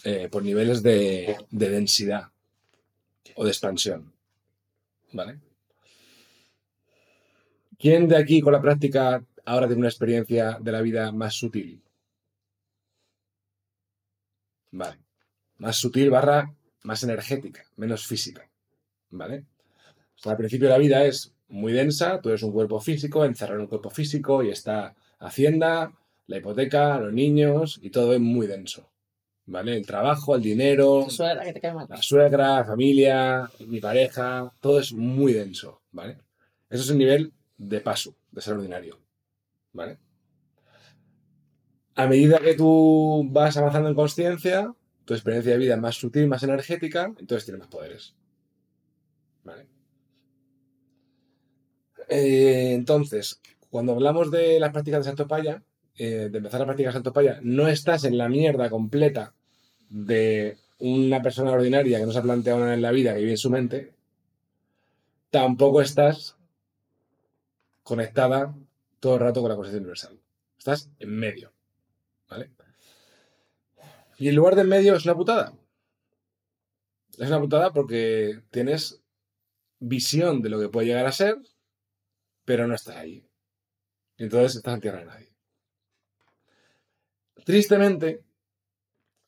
eh, 0.04 0.28
por 0.30 0.42
niveles 0.42 0.82
de, 0.82 1.36
de 1.50 1.68
densidad 1.68 2.30
o 3.34 3.44
de 3.44 3.50
expansión. 3.50 4.12
¿Vale? 5.12 5.38
¿Quién 7.78 8.08
de 8.08 8.16
aquí 8.16 8.40
con 8.40 8.52
la 8.52 8.62
práctica 8.62 9.24
ahora 9.44 9.66
tiene 9.66 9.80
una 9.80 9.88
experiencia 9.88 10.58
de 10.60 10.72
la 10.72 10.80
vida 10.80 11.12
más 11.12 11.34
sutil? 11.34 11.82
Vale. 14.70 14.98
Más 15.58 15.76
sutil 15.76 16.10
barra 16.10 16.54
más 16.82 17.02
energética, 17.02 17.64
menos 17.76 18.06
física. 18.06 18.48
¿vale? 19.10 19.44
al 20.24 20.36
principio 20.36 20.68
de 20.68 20.72
la 20.72 20.78
vida 20.78 21.04
es 21.04 21.34
muy 21.48 21.72
densa, 21.72 22.20
tú 22.20 22.28
eres 22.28 22.42
un 22.42 22.52
cuerpo 22.52 22.80
físico, 22.80 23.24
encerrado 23.24 23.56
en 23.56 23.62
un 23.62 23.66
cuerpo 23.66 23.90
físico 23.90 24.42
y 24.42 24.50
está 24.50 24.94
Hacienda, 25.18 25.92
la 26.26 26.36
hipoteca, 26.38 26.98
los 26.98 27.12
niños 27.12 27.78
y 27.82 27.90
todo 27.90 28.14
es 28.14 28.20
muy 28.20 28.46
denso. 28.46 28.91
¿Vale? 29.44 29.76
El 29.76 29.85
trabajo, 29.85 30.37
el 30.37 30.42
dinero, 30.42 31.07
la 31.88 32.00
suegra, 32.00 32.59
la 32.59 32.64
familia, 32.64 33.50
mi 33.66 33.81
pareja, 33.81 34.52
todo 34.61 34.78
es 34.78 34.92
muy 34.92 35.33
denso, 35.33 35.83
¿vale? 35.90 36.18
Eso 36.70 36.85
es 36.85 36.90
el 36.90 36.98
nivel 36.98 37.33
de 37.59 37.81
paso, 37.81 38.14
de 38.31 38.40
ser 38.40 38.55
ordinario, 38.55 39.00
¿vale? 39.72 39.98
A 41.94 42.07
medida 42.07 42.38
que 42.38 42.55
tú 42.55 43.26
vas 43.31 43.57
avanzando 43.57 43.88
en 43.88 43.94
conciencia, 43.94 44.72
tu 45.05 45.14
experiencia 45.14 45.52
de 45.52 45.59
vida 45.59 45.74
es 45.74 45.81
más 45.81 45.96
sutil, 45.96 46.28
más 46.28 46.42
energética, 46.42 47.12
entonces 47.18 47.44
tienes 47.44 47.61
más 47.61 47.68
poderes. 47.68 48.14
¿Vale? 49.44 49.66
Eh, 52.09 52.72
entonces, 52.74 53.40
cuando 53.70 53.92
hablamos 53.92 54.31
de 54.31 54.61
las 54.61 54.70
prácticas 54.72 55.00
de 55.00 55.11
Santopaya, 55.11 55.62
eh, 55.96 56.28
de 56.31 56.38
empezar 56.38 56.61
la 56.61 56.66
práctica 56.66 56.88
de 56.88 56.94
Santopaya, 56.94 57.38
no 57.42 57.68
estás 57.68 58.05
en 58.05 58.18
la 58.18 58.28
mierda 58.28 58.70
completa 58.70 59.35
de 59.88 60.57
una 60.78 61.22
persona 61.22 61.52
ordinaria 61.52 61.98
que 61.98 62.07
no 62.07 62.12
se 62.12 62.18
ha 62.18 62.22
planteado 62.22 62.61
nada 62.61 62.74
en 62.74 62.83
la 62.83 62.90
vida, 62.90 63.14
que 63.14 63.20
vive 63.20 63.33
en 63.33 63.38
su 63.38 63.50
mente, 63.50 63.92
tampoco 65.31 65.81
estás 65.81 66.37
conectada 67.83 68.55
todo 69.00 69.14
el 69.14 69.20
rato 69.20 69.40
con 69.40 69.50
la 69.50 69.57
conciencia 69.57 69.81
universal. 69.81 70.18
Estás 70.59 70.90
en 70.98 71.11
medio. 71.11 71.52
¿Vale? 72.28 72.50
Y 74.18 74.28
el 74.28 74.35
lugar 74.35 74.55
de 74.55 74.62
en 74.62 74.68
medio 74.68 74.94
es 74.94 75.05
una 75.05 75.16
putada. 75.16 75.52
Es 77.18 77.28
una 77.28 77.40
putada 77.40 77.72
porque 77.72 78.40
tienes 78.50 79.02
visión 79.81 80.42
de 80.42 80.48
lo 80.48 80.61
que 80.61 80.68
puede 80.68 80.87
llegar 80.87 81.07
a 81.07 81.12
ser, 81.12 81.37
pero 82.44 82.66
no 82.66 82.74
estás 82.74 82.96
ahí. 82.96 83.26
Entonces 84.16 84.57
estás 84.57 84.74
en 84.74 84.81
tierra 84.81 85.00
de 85.00 85.07
nadie. 85.07 85.32
Tristemente, 87.44 88.22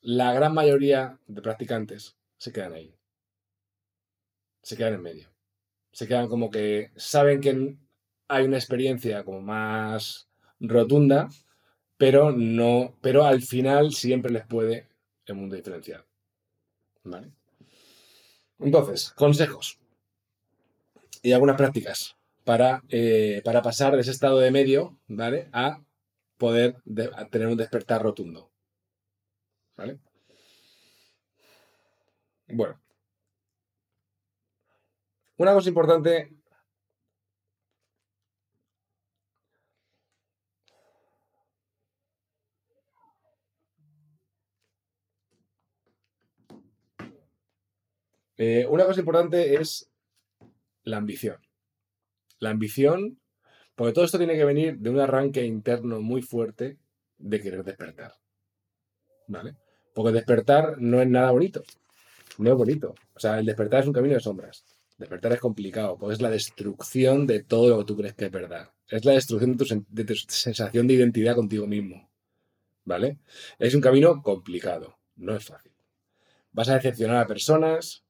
la 0.01 0.33
gran 0.33 0.53
mayoría 0.53 1.19
de 1.27 1.41
practicantes 1.41 2.15
se 2.37 2.53
quedan 2.53 2.73
ahí. 2.73 2.95
Se 4.61 4.77
quedan 4.77 4.95
en 4.95 5.01
medio. 5.01 5.29
Se 5.91 6.07
quedan 6.07 6.27
como 6.27 6.49
que 6.49 6.91
saben 6.95 7.41
que 7.41 7.75
hay 8.27 8.45
una 8.45 8.57
experiencia 8.57 9.23
como 9.23 9.41
más 9.41 10.27
rotunda, 10.59 11.29
pero 11.97 12.31
no, 12.31 12.97
pero 13.01 13.25
al 13.25 13.41
final 13.41 13.93
siempre 13.93 14.31
les 14.31 14.45
puede 14.45 14.87
el 15.25 15.35
mundo 15.35 15.55
diferenciar. 15.55 16.05
¿Vale? 17.03 17.31
Entonces, 18.59 19.11
consejos 19.11 19.79
y 21.21 21.33
algunas 21.33 21.57
prácticas 21.57 22.15
para, 22.43 22.83
eh, 22.89 23.41
para 23.43 23.61
pasar 23.61 23.95
de 23.95 24.01
ese 24.01 24.11
estado 24.11 24.39
de 24.39 24.51
medio, 24.51 24.97
¿vale? 25.07 25.49
A 25.51 25.81
poder 26.37 26.75
tener 27.31 27.47
un 27.47 27.57
despertar 27.57 28.01
rotundo. 28.03 28.51
¿Vale? 29.77 29.99
Bueno. 32.47 32.79
Una 35.37 35.53
cosa 35.53 35.69
importante 35.69 36.31
eh, 48.37 48.65
una 48.69 48.85
cosa 48.85 48.99
importante 48.99 49.55
es 49.55 49.91
la 50.83 50.97
ambición. 50.97 51.41
La 52.39 52.51
ambición, 52.51 53.19
porque 53.75 53.93
todo 53.93 54.05
esto 54.05 54.17
tiene 54.17 54.35
que 54.35 54.45
venir 54.45 54.77
de 54.77 54.89
un 54.89 54.99
arranque 54.99 55.45
interno 55.45 56.01
muy 56.01 56.21
fuerte 56.21 56.77
de 57.17 57.41
querer 57.41 57.63
despertar. 57.63 58.13
¿Vale? 59.27 59.55
Porque 59.93 60.11
despertar 60.11 60.75
no 60.79 61.01
es 61.01 61.07
nada 61.07 61.31
bonito. 61.31 61.63
No 62.37 62.51
es 62.51 62.57
bonito. 62.57 62.95
O 63.13 63.19
sea, 63.19 63.39
el 63.39 63.45
despertar 63.45 63.81
es 63.81 63.87
un 63.87 63.93
camino 63.93 64.13
de 64.13 64.19
sombras. 64.19 64.63
Despertar 64.97 65.33
es 65.33 65.39
complicado, 65.39 65.97
porque 65.97 66.13
es 66.13 66.21
la 66.21 66.29
destrucción 66.29 67.27
de 67.27 67.43
todo 67.43 67.69
lo 67.69 67.79
que 67.79 67.85
tú 67.85 67.97
crees 67.97 68.13
que 68.13 68.25
es 68.25 68.31
verdad. 68.31 68.69
Es 68.87 69.03
la 69.03 69.13
destrucción 69.13 69.57
de 69.57 69.65
tu, 69.65 69.85
de 69.89 70.03
tu 70.05 70.15
sensación 70.15 70.87
de 70.87 70.93
identidad 70.93 71.35
contigo 71.35 71.67
mismo. 71.67 72.09
¿Vale? 72.85 73.17
Es 73.57 73.73
un 73.73 73.81
camino 73.81 74.21
complicado, 74.21 74.97
no 75.15 75.35
es 75.35 75.43
fácil. 75.43 75.71
Vas 76.51 76.69
a 76.69 76.75
decepcionar 76.75 77.17
a 77.17 77.27
personas, 77.27 78.05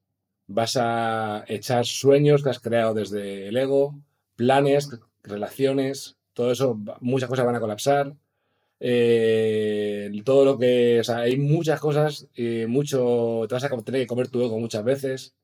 vas 0.47 0.77
a 0.77 1.43
echar 1.47 1.85
sueños 1.85 2.43
que 2.43 2.49
has 2.49 2.59
creado 2.59 2.93
desde 2.93 3.47
el 3.47 3.57
ego, 3.57 3.95
planes, 4.35 4.89
relaciones, 5.27 6.17
todo 6.33 6.51
eso, 6.51 6.79
muchas 7.01 7.29
cosas 7.29 7.45
van 7.45 7.55
a 7.55 7.59
colapsar. 7.59 8.13
Eh, 8.79 10.11
todo 10.25 10.45
lo 10.45 10.57
que, 10.59 10.99
o 10.99 11.03
sea, 11.03 11.19
hay 11.19 11.37
muchas 11.37 11.79
cosas, 11.79 12.27
mucho, 12.67 13.45
te 13.47 13.55
vas 13.55 13.63
a 13.63 13.69
tener 13.69 14.01
que 14.01 14.07
comer 14.07 14.27
tu 14.27 14.43
ego 14.43 14.59
muchas 14.59 14.83
veces. 14.83 15.35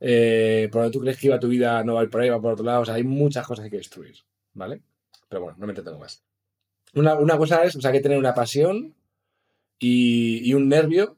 Eh, 0.00 0.68
por 0.72 0.82
donde 0.82 0.92
tú 0.94 1.00
crees 1.00 1.18
que 1.18 1.26
iba 1.26 1.38
tu 1.38 1.48
vida, 1.48 1.84
no 1.84 1.94
va 1.94 2.06
por 2.06 2.22
ahí, 2.22 2.30
va 2.30 2.40
por 2.40 2.54
otro 2.54 2.64
lado. 2.64 2.80
O 2.82 2.84
sea, 2.84 2.94
hay 2.94 3.04
muchas 3.04 3.46
cosas 3.46 3.62
que 3.62 3.66
hay 3.66 3.70
que 3.70 3.76
destruir, 3.78 4.16
¿vale? 4.54 4.82
Pero 5.28 5.42
bueno, 5.42 5.58
no 5.58 5.66
me 5.66 5.72
entretengo 5.72 5.98
más. 5.98 6.22
Una, 6.94 7.14
una 7.16 7.36
cosa 7.36 7.62
es, 7.64 7.76
o 7.76 7.80
sea, 7.80 7.90
hay 7.90 7.98
que 7.98 8.02
tener 8.02 8.18
una 8.18 8.34
pasión 8.34 8.94
y, 9.78 10.48
y 10.48 10.54
un 10.54 10.68
nervio, 10.68 11.16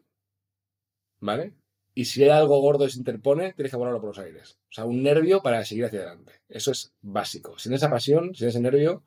¿vale? 1.20 1.52
Y 1.94 2.06
si 2.06 2.22
hay 2.22 2.30
algo 2.30 2.60
gordo 2.60 2.84
que 2.84 2.90
se 2.90 2.98
interpone, 2.98 3.52
tienes 3.52 3.70
que 3.70 3.76
volarlo 3.76 4.00
por 4.00 4.08
los 4.08 4.18
aires. 4.18 4.58
O 4.70 4.72
sea, 4.72 4.84
un 4.84 5.02
nervio 5.02 5.42
para 5.42 5.64
seguir 5.64 5.84
hacia 5.84 6.00
adelante. 6.00 6.32
Eso 6.48 6.70
es 6.70 6.92
básico. 7.02 7.58
Sin 7.58 7.74
esa 7.74 7.90
pasión, 7.90 8.34
sin 8.34 8.48
ese 8.48 8.60
nervio, 8.60 9.04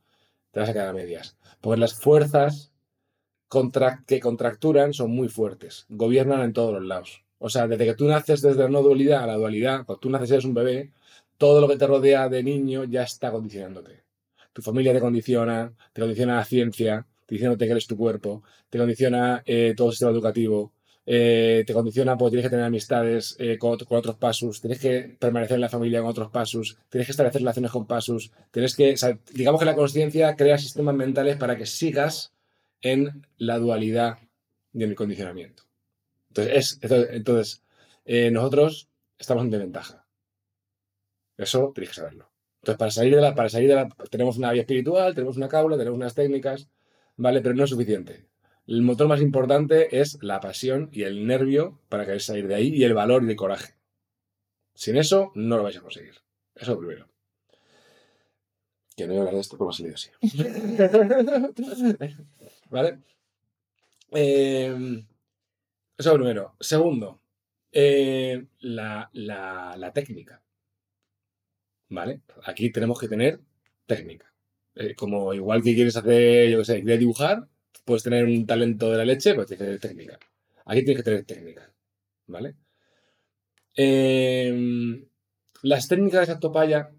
te 0.51 0.59
vas 0.59 0.69
a 0.69 0.73
quedar 0.73 0.89
a 0.89 0.93
medias. 0.93 1.37
Porque 1.61 1.79
las 1.79 1.95
fuerzas 1.95 2.71
que 4.05 4.19
contracturan 4.19 4.93
son 4.93 5.11
muy 5.11 5.29
fuertes. 5.29 5.85
Gobiernan 5.89 6.41
en 6.41 6.53
todos 6.53 6.73
los 6.73 6.83
lados. 6.83 7.23
O 7.37 7.49
sea, 7.49 7.67
desde 7.67 7.85
que 7.85 7.95
tú 7.95 8.05
naces 8.07 8.41
desde 8.41 8.63
la 8.63 8.69
no 8.69 8.81
dualidad 8.81 9.23
a 9.23 9.27
la 9.27 9.35
dualidad, 9.35 9.85
cuando 9.85 9.99
tú 9.99 10.09
naces 10.09 10.31
eres 10.31 10.45
un 10.45 10.53
bebé, 10.53 10.91
todo 11.37 11.61
lo 11.61 11.67
que 11.67 11.77
te 11.77 11.87
rodea 11.87 12.29
de 12.29 12.43
niño 12.43 12.85
ya 12.85 13.03
está 13.03 13.31
condicionándote. 13.31 14.03
Tu 14.53 14.61
familia 14.61 14.93
te 14.93 14.99
condiciona, 14.99 15.73
te 15.93 16.01
condiciona 16.01 16.35
la 16.37 16.45
ciencia, 16.45 17.05
diciéndote 17.27 17.65
que 17.65 17.71
eres 17.71 17.87
tu 17.87 17.97
cuerpo, 17.97 18.43
te 18.69 18.77
condiciona 18.77 19.43
eh, 19.45 19.73
todo 19.75 19.87
el 19.87 19.93
sistema 19.93 20.11
educativo, 20.11 20.73
eh, 21.07 21.63
te 21.67 21.73
condiciona 21.73 22.17
porque 22.17 22.31
tienes 22.31 22.45
que 22.45 22.49
tener 22.49 22.65
amistades 22.65 23.35
eh, 23.39 23.57
con, 23.59 23.77
otros 23.87 24.15
pasos, 24.15 24.59
tienes 24.59 24.79
que 24.79 25.15
permanecer 25.19 25.55
en 25.55 25.61
la 25.61 25.69
familia 25.69 26.01
con 26.01 26.09
otros 26.09 26.31
pasos, 26.31 26.77
tienes 26.89 27.07
que 27.07 27.11
establecer 27.11 27.41
relaciones 27.41 27.71
con 27.71 27.85
pasos, 27.85 28.31
tienes 28.51 28.75
que, 28.75 28.95
digamos 29.33 29.59
que 29.59 29.65
la 29.65 29.75
conciencia 29.75 30.35
crea 30.35 30.57
sistemas 30.57 30.95
mentales 30.95 31.37
para 31.37 31.57
que 31.57 31.65
sigas 31.65 32.33
en 32.81 33.25
la 33.37 33.59
dualidad 33.59 34.17
de 34.73 34.87
mi 34.87 34.95
condicionamiento. 34.95 35.63
Entonces, 36.29 36.79
entonces 36.81 37.63
eh, 38.05 38.31
nosotros 38.31 38.89
estamos 39.17 39.43
en 39.43 39.51
desventaja. 39.51 40.05
Eso 41.37 41.71
tienes 41.73 41.89
que 41.89 41.95
saberlo. 41.95 42.31
Entonces, 42.61 42.79
para 42.79 42.91
salir 42.91 43.15
de 43.15 43.21
la, 43.21 43.35
para 43.35 43.49
salir 43.49 43.69
de 43.69 43.75
la, 43.75 43.89
tenemos 44.09 44.37
una 44.37 44.51
vía 44.51 44.61
espiritual, 44.61 45.13
tenemos 45.13 45.37
una 45.37 45.47
caula, 45.47 45.77
tenemos 45.77 45.97
unas 45.97 46.15
técnicas, 46.15 46.67
¿vale? 47.15 47.41
Pero 47.41 47.53
no 47.53 47.63
es 47.63 47.69
suficiente. 47.69 48.25
El 48.67 48.81
motor 48.81 49.07
más 49.07 49.21
importante 49.21 49.99
es 49.99 50.17
la 50.23 50.39
pasión 50.39 50.89
y 50.91 51.03
el 51.03 51.27
nervio 51.27 51.79
para 51.87 52.05
querer 52.05 52.21
salir 52.21 52.47
de 52.47 52.55
ahí 52.55 52.69
y 52.69 52.83
el 52.83 52.95
valor 52.95 53.23
y 53.23 53.29
el 53.29 53.35
coraje. 53.35 53.75
Sin 54.73 54.97
eso, 54.97 55.31
no 55.35 55.57
lo 55.57 55.63
vais 55.63 55.77
a 55.77 55.81
conseguir. 55.81 56.15
Eso 56.55 56.77
primero. 56.77 57.07
Que 58.97 59.05
no 59.05 59.13
voy 59.13 59.17
a 59.17 59.19
hablar 59.21 59.35
de 59.35 59.41
esto, 59.41 59.57
pero 59.57 59.67
me 59.67 59.71
ha 59.71 59.77
salido 59.77 59.95
así. 59.95 60.09
¿Vale? 62.69 62.99
Eh, 64.11 65.03
eso 65.97 66.13
primero. 66.13 66.55
Segundo, 66.59 67.21
eh, 67.71 68.45
la, 68.61 69.91
técnica. 69.93 70.41
¿Vale? 71.89 72.21
Aquí 72.45 72.71
tenemos 72.71 72.99
que 72.99 73.07
tener 73.07 73.39
técnica. 73.85 74.33
Eh, 74.75 74.95
como 74.95 75.33
igual 75.33 75.61
que 75.61 75.75
quieres 75.75 75.95
hacer, 75.95 76.49
yo 76.49 76.59
qué 76.59 76.65
sé, 76.65 76.81
quieres 76.81 76.99
dibujar, 76.99 77.47
puedes 77.85 78.03
tener 78.03 78.25
un 78.25 78.45
talento 78.45 78.91
de 78.91 78.97
la 78.97 79.05
leche, 79.05 79.33
pues 79.35 79.47
tienes 79.47 79.59
que 79.59 79.65
tener 79.65 79.79
técnica. 79.79 80.19
Aquí 80.65 80.83
tienes 80.83 81.03
que 81.03 81.09
tener 81.09 81.25
técnica, 81.25 81.73
¿vale? 82.27 82.55
Em, 83.75 85.05
las 85.63 85.87
técnicas 85.87 86.27
de 86.27 86.33
Actopaya 86.33 86.91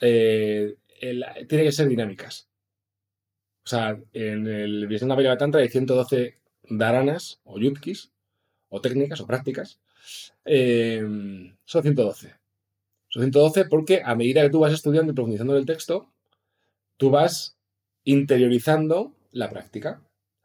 eh, 0.00 0.76
tienen 1.00 1.66
que 1.66 1.72
ser 1.72 1.88
dinámicas. 1.88 2.48
O 3.64 3.68
sea, 3.68 4.00
en 4.12 4.46
el 4.46 4.86
Visión 4.86 5.10
de 5.10 5.36
Tantra 5.36 5.60
hay 5.60 5.68
112 5.68 6.38
daranas 6.62 7.40
o 7.44 7.58
yutkis, 7.58 8.10
o 8.68 8.80
técnicas 8.80 9.20
o 9.20 9.26
prácticas. 9.26 9.80
Em, 10.44 11.56
son 11.64 11.82
112. 11.82 12.34
Son 13.08 13.22
112 13.22 13.64
porque 13.66 14.02
a 14.04 14.14
medida 14.14 14.42
que 14.42 14.50
tú 14.50 14.60
vas 14.60 14.72
estudiando 14.72 15.12
y 15.12 15.14
profundizando 15.14 15.56
el 15.56 15.66
texto, 15.66 16.12
tú 16.96 17.10
vas 17.10 17.59
interiorizando 18.04 19.14
la 19.32 19.50
práctica. 19.50 20.02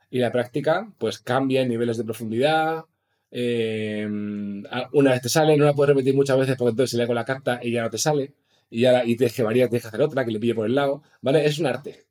Y 0.09 0.19
la 0.19 0.31
práctica, 0.31 0.91
pues 0.97 1.19
cambia 1.19 1.61
en 1.61 1.69
niveles 1.69 1.97
de 1.97 2.03
profundidad. 2.03 2.85
Eh, 3.31 4.07
una 4.07 5.11
vez 5.11 5.21
te 5.21 5.29
sale, 5.29 5.57
no 5.57 5.65
la 5.65 5.73
puedes 5.73 5.95
repetir 5.95 6.15
muchas 6.15 6.37
veces 6.37 6.55
porque 6.57 6.69
entonces 6.71 6.91
se 6.91 6.97
lee 6.97 7.07
con 7.07 7.15
la 7.15 7.25
carta 7.25 7.59
y 7.61 7.71
ya 7.71 7.83
no 7.83 7.89
te 7.89 7.97
sale. 7.97 8.33
Y, 8.69 8.81
ya, 8.81 9.05
y 9.05 9.15
tienes 9.15 9.35
que 9.35 9.43
variar, 9.43 9.69
tienes 9.69 9.83
que 9.83 9.87
hacer 9.89 10.01
otra 10.01 10.25
que 10.25 10.31
le 10.31 10.39
pille 10.39 10.55
por 10.55 10.65
el 10.65 10.75
lado. 10.75 11.03
¿Vale? 11.21 11.45
Es 11.45 11.59
un 11.59 11.65
arte. 11.67 12.05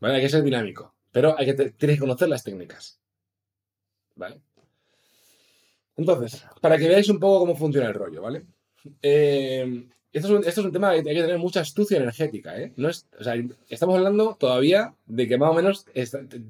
¿Vale? 0.00 0.16
Hay 0.16 0.22
que 0.22 0.28
ser 0.28 0.42
dinámico. 0.42 0.94
Pero 1.12 1.38
hay 1.38 1.46
que 1.46 1.54
tienes 1.54 1.96
que 1.96 2.00
conocer 2.00 2.28
las 2.28 2.44
técnicas. 2.44 3.00
¿Vale? 4.16 4.42
Entonces, 5.96 6.44
para 6.60 6.76
que 6.76 6.88
veáis 6.88 7.08
un 7.08 7.20
poco 7.20 7.40
cómo 7.40 7.56
funciona 7.56 7.88
el 7.88 7.94
rollo, 7.94 8.22
¿vale? 8.22 8.44
Eh, 9.00 9.88
esto 10.14 10.38
es, 10.38 10.58
un, 10.58 10.70
tema 10.70 10.92
que 10.92 10.98
hay 10.98 11.16
que 11.16 11.22
tener 11.22 11.38
mucha 11.38 11.60
astucia 11.60 11.96
energética, 11.96 12.56
¿eh? 12.56 12.72
No 12.76 12.88
es, 12.88 13.08
o 13.18 13.24
sea, 13.24 13.34
estamos 13.68 13.96
hablando 13.96 14.36
todavía 14.38 14.94
de 15.06 15.26
que 15.26 15.36
más 15.36 15.50
o 15.50 15.54
menos 15.54 15.86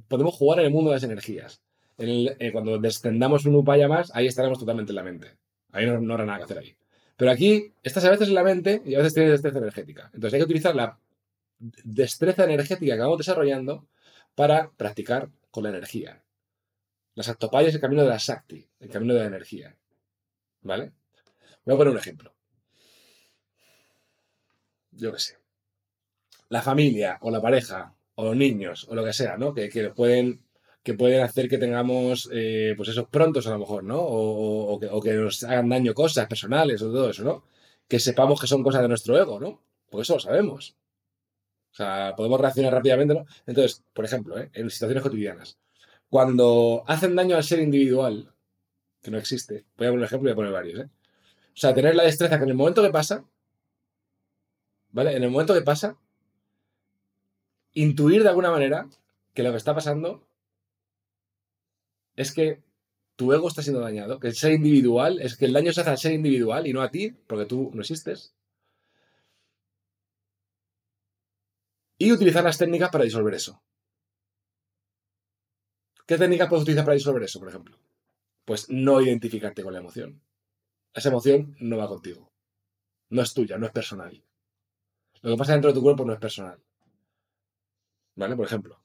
podemos 0.07 0.35
jugar 0.35 0.61
en 0.61 0.67
el 0.67 0.71
mundo 0.71 0.91
de 0.91 0.97
las 0.97 1.03
energías. 1.03 1.63
Eh, 1.97 2.51
cuando 2.53 2.79
descendamos 2.79 3.47
un 3.47 3.55
upaya 3.55 3.89
más, 3.89 4.15
ahí 4.15 4.27
estaremos 4.27 4.59
totalmente 4.59 4.93
en 4.93 4.97
la 4.97 5.03
mente. 5.03 5.39
Ahí 5.73 5.87
no, 5.87 5.95
habrá 6.13 6.27
nada 6.27 6.39
que 6.39 6.45
hacer 6.45 6.59
ahí. 6.59 6.77
Pero 7.17 7.31
aquí, 7.31 7.73
estás 7.83 8.05
a 8.05 8.11
veces 8.11 8.29
en 8.29 8.35
la 8.35 8.43
mente 8.43 8.83
y 8.85 8.97
a 8.97 8.99
veces 8.99 9.15
tienes 9.15 9.33
destreza 9.33 9.59
energética. 9.59 10.11
Entonces 10.13 10.35
hay 10.35 10.41
que 10.41 10.45
utilizar 10.45 10.77
la 10.77 10.99
destreza 11.59 12.45
energética 12.45 12.97
que 12.97 13.01
vamos 13.01 13.17
desarrollando 13.17 13.87
para 14.35 14.73
practicar 14.77 15.31
con 15.51 15.63
la 15.63 15.71
energía. 15.71 16.23
Las 17.15 17.31
actopayas 17.31 17.71
es 17.71 17.77
el 17.77 17.81
camino 17.81 18.03
de 18.03 18.11
la 18.11 18.19
Sakti, 18.19 18.69
el 18.81 18.91
camino 18.91 19.15
de 19.15 19.21
la 19.21 19.27
energía. 19.27 19.75
¿Vale? 20.61 20.93
Voy 21.65 21.77
a 21.77 21.79
poner 21.79 21.93
un 21.93 21.99
ejemplo 21.99 22.34
yo 24.97 25.13
qué 25.13 25.19
sé, 25.19 25.39
la 26.49 26.63
familia 26.63 27.19
o 27.21 27.31
la 27.31 27.41
pareja 27.41 27.95
o 28.15 28.25
los 28.25 28.37
niños 28.37 28.87
o 28.89 28.95
lo 28.95 29.05
que 29.05 29.13
sea, 29.13 29.37
¿no? 29.37 29.55
Que, 29.55 29.69
pueden 29.95 30.45
que 30.83 30.95
pueden 30.95 31.23
hacer 31.23 31.49
que 31.49 31.59
tengamos, 31.59 32.29
eh, 32.33 32.75
pues 32.77 32.91
esos 32.91 33.09
prontos 33.09 33.47
a 33.47 33.51
lo 33.51 33.59
mejor, 33.61 33.85
¿no? 33.85 33.99
O, 34.01 34.79
que, 35.03 35.13
nos 35.15 35.43
hagan 35.45 35.69
daño 35.69 35.95
cosas 35.95 36.27
personales 36.27 36.83
o 36.83 36.93
todo 36.93 37.11
eso, 37.11 37.25
¿no? 37.25 37.45
Que 37.89 37.99
sepamos 37.99 38.41
que 38.41 38.47
son 38.47 38.63
cosas 38.63 38.83
de 38.83 38.89
nuestro 38.89 39.19
ego, 39.19 39.41
¿no? 39.41 39.63
Porque 39.91 40.03
eso 40.03 40.15
lo 40.15 40.21
sabemos. 40.21 40.77
O 41.73 41.77
sea, 41.77 42.15
podemos 42.17 42.41
reaccionar 42.41 42.73
rápidamente, 42.73 43.15
¿no? 43.15 43.27
Entonces, 43.47 43.83
por 43.93 44.05
ejemplo, 44.05 44.39
¿eh? 44.39 44.51
en 44.53 44.71
situaciones 44.71 45.03
cotidianas, 45.03 45.59
cuando 46.09 46.85
hacen 46.87 47.17
daño 47.17 47.37
al 47.37 47.45
ser 47.45 47.61
individual, 47.61 48.33
que 49.03 49.11
no 49.11 49.19
existe, 49.19 49.65
voy 49.77 49.89
a 49.89 49.91
poner 49.91 49.99
un 49.99 50.05
ejemplo 50.05 50.31
y 50.31 50.35
voy 50.35 50.35
a 50.35 50.37
poner 50.37 50.53
varios, 50.53 50.81
¿eh? 50.81 50.91
O 51.55 51.57
sea, 51.57 51.75
tener 51.75 51.95
la 51.95 52.05
destreza 52.05 52.37
que 52.37 52.45
en 52.45 52.51
el 52.51 52.57
momento 52.57 52.83
que 52.83 52.91
pasa, 52.91 53.25
En 54.97 55.23
el 55.23 55.31
momento 55.31 55.55
que 55.55 55.63
pasa, 55.63 55.97
intuir 57.73 58.23
de 58.23 58.29
alguna 58.29 58.51
manera 58.51 58.89
que 59.35 59.43
lo 59.43 59.51
que 59.51 59.57
está 59.57 59.75
pasando 59.75 60.27
es 62.15 62.33
que 62.33 62.63
tu 63.17 63.33
ego 63.33 63.49
está 63.49 63.63
siendo 63.63 63.81
dañado, 63.81 64.21
que 64.21 64.29
el 64.29 64.35
ser 64.35 64.53
individual, 64.53 65.21
es 65.21 65.37
que 65.37 65.47
el 65.47 65.53
daño 65.53 65.73
se 65.73 65.81
hace 65.81 65.91
al 65.91 65.99
ser 65.99 66.13
individual 66.13 66.67
y 66.67 66.73
no 66.73 66.83
a 66.83 66.91
ti, 66.91 67.11
porque 67.27 67.47
tú 67.47 67.71
no 67.75 67.81
existes. 67.81 68.35
Y 71.99 72.13
utilizar 72.13 72.45
las 72.45 72.59
técnicas 72.59 72.91
para 72.91 73.05
disolver 73.05 73.35
eso. 73.35 73.63
¿Qué 76.07 76.19
técnicas 76.19 76.49
puedes 76.49 76.63
utilizar 76.63 76.85
para 76.85 76.95
disolver 76.95 77.23
eso, 77.23 77.39
por 77.39 77.49
ejemplo? 77.49 77.79
Pues 78.45 78.69
no 78.69 79.01
identificarte 79.01 79.63
con 79.63 79.73
la 79.73 79.79
emoción. 79.79 80.21
Esa 80.93 81.09
emoción 81.09 81.57
no 81.61 81.79
va 81.79 81.89
contigo. 81.89 82.31
No 83.09 83.23
es 83.23 83.33
tuya, 83.33 83.59
no 83.59 83.67
es 83.67 83.73
personal. 83.73 84.23
Lo 85.25 85.31
que 85.31 85.37
pasa 85.39 85.53
dentro 85.53 85.71
de 85.71 85.75
tu 85.75 85.83
cuerpo 85.83 86.05
no 86.05 86.13
es 86.13 86.19
personal. 86.19 86.59
¿Vale? 88.15 88.37
Por 88.37 88.45
ejemplo. 88.45 88.79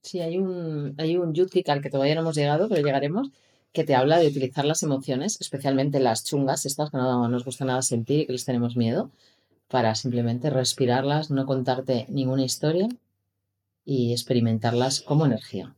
Sí, 0.00 0.20
hay 0.20 0.38
un, 0.38 0.94
hay 0.96 1.18
un 1.18 1.34
al 1.66 1.82
que 1.82 1.90
todavía 1.90 2.14
no 2.14 2.22
hemos 2.22 2.34
llegado, 2.34 2.66
pero 2.66 2.80
llegaremos, 2.80 3.30
que 3.70 3.84
te 3.84 3.94
habla 3.94 4.18
de 4.18 4.28
utilizar 4.28 4.64
las 4.64 4.82
emociones, 4.82 5.38
especialmente 5.42 6.00
las 6.00 6.24
chungas, 6.24 6.64
estas 6.64 6.90
que 6.90 6.96
no 6.96 7.28
nos 7.28 7.44
gusta 7.44 7.66
nada 7.66 7.82
sentir 7.82 8.20
y 8.20 8.26
que 8.26 8.32
les 8.32 8.46
tenemos 8.46 8.74
miedo, 8.74 9.10
para 9.68 9.94
simplemente 9.94 10.48
respirarlas, 10.48 11.30
no 11.30 11.44
contarte 11.44 12.06
ninguna 12.08 12.44
historia 12.44 12.88
y 13.84 14.12
experimentarlas 14.12 15.02
como 15.02 15.26
energía. 15.26 15.76